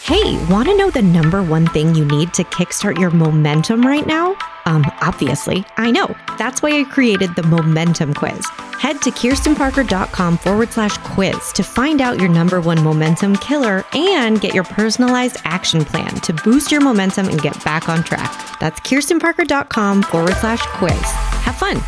Hey, 0.03 0.37
want 0.47 0.67
to 0.67 0.77
know 0.77 0.89
the 0.89 1.01
number 1.01 1.43
one 1.43 1.67
thing 1.67 1.93
you 1.93 2.05
need 2.05 2.33
to 2.33 2.43
kickstart 2.45 2.97
your 2.97 3.11
momentum 3.11 3.85
right 3.85 4.07
now? 4.07 4.35
Um, 4.69 4.85
obviously, 5.01 5.65
I 5.77 5.89
know. 5.89 6.15
That's 6.37 6.61
why 6.61 6.79
I 6.79 6.83
created 6.83 7.35
the 7.35 7.41
Momentum 7.41 8.13
Quiz. 8.13 8.47
Head 8.79 9.01
to 9.01 9.09
kirstenparker.com 9.09 10.37
forward 10.37 10.69
slash 10.69 10.95
quiz 10.99 11.51
to 11.53 11.63
find 11.63 12.01
out 12.01 12.19
your 12.19 12.29
number 12.29 12.61
one 12.61 12.81
momentum 12.83 13.35
killer 13.37 13.83
and 13.93 14.39
get 14.39 14.53
your 14.53 14.63
personalized 14.63 15.37
action 15.43 15.83
plan 15.83 16.13
to 16.21 16.33
boost 16.33 16.71
your 16.71 16.81
momentum 16.81 17.27
and 17.29 17.41
get 17.41 17.61
back 17.63 17.89
on 17.89 18.03
track. 18.03 18.31
That's 18.59 18.79
kirstenparker.com 18.81 20.03
forward 20.03 20.35
slash 20.35 20.61
quiz. 20.77 21.01
Have 21.01 21.55
fun. 21.55 21.81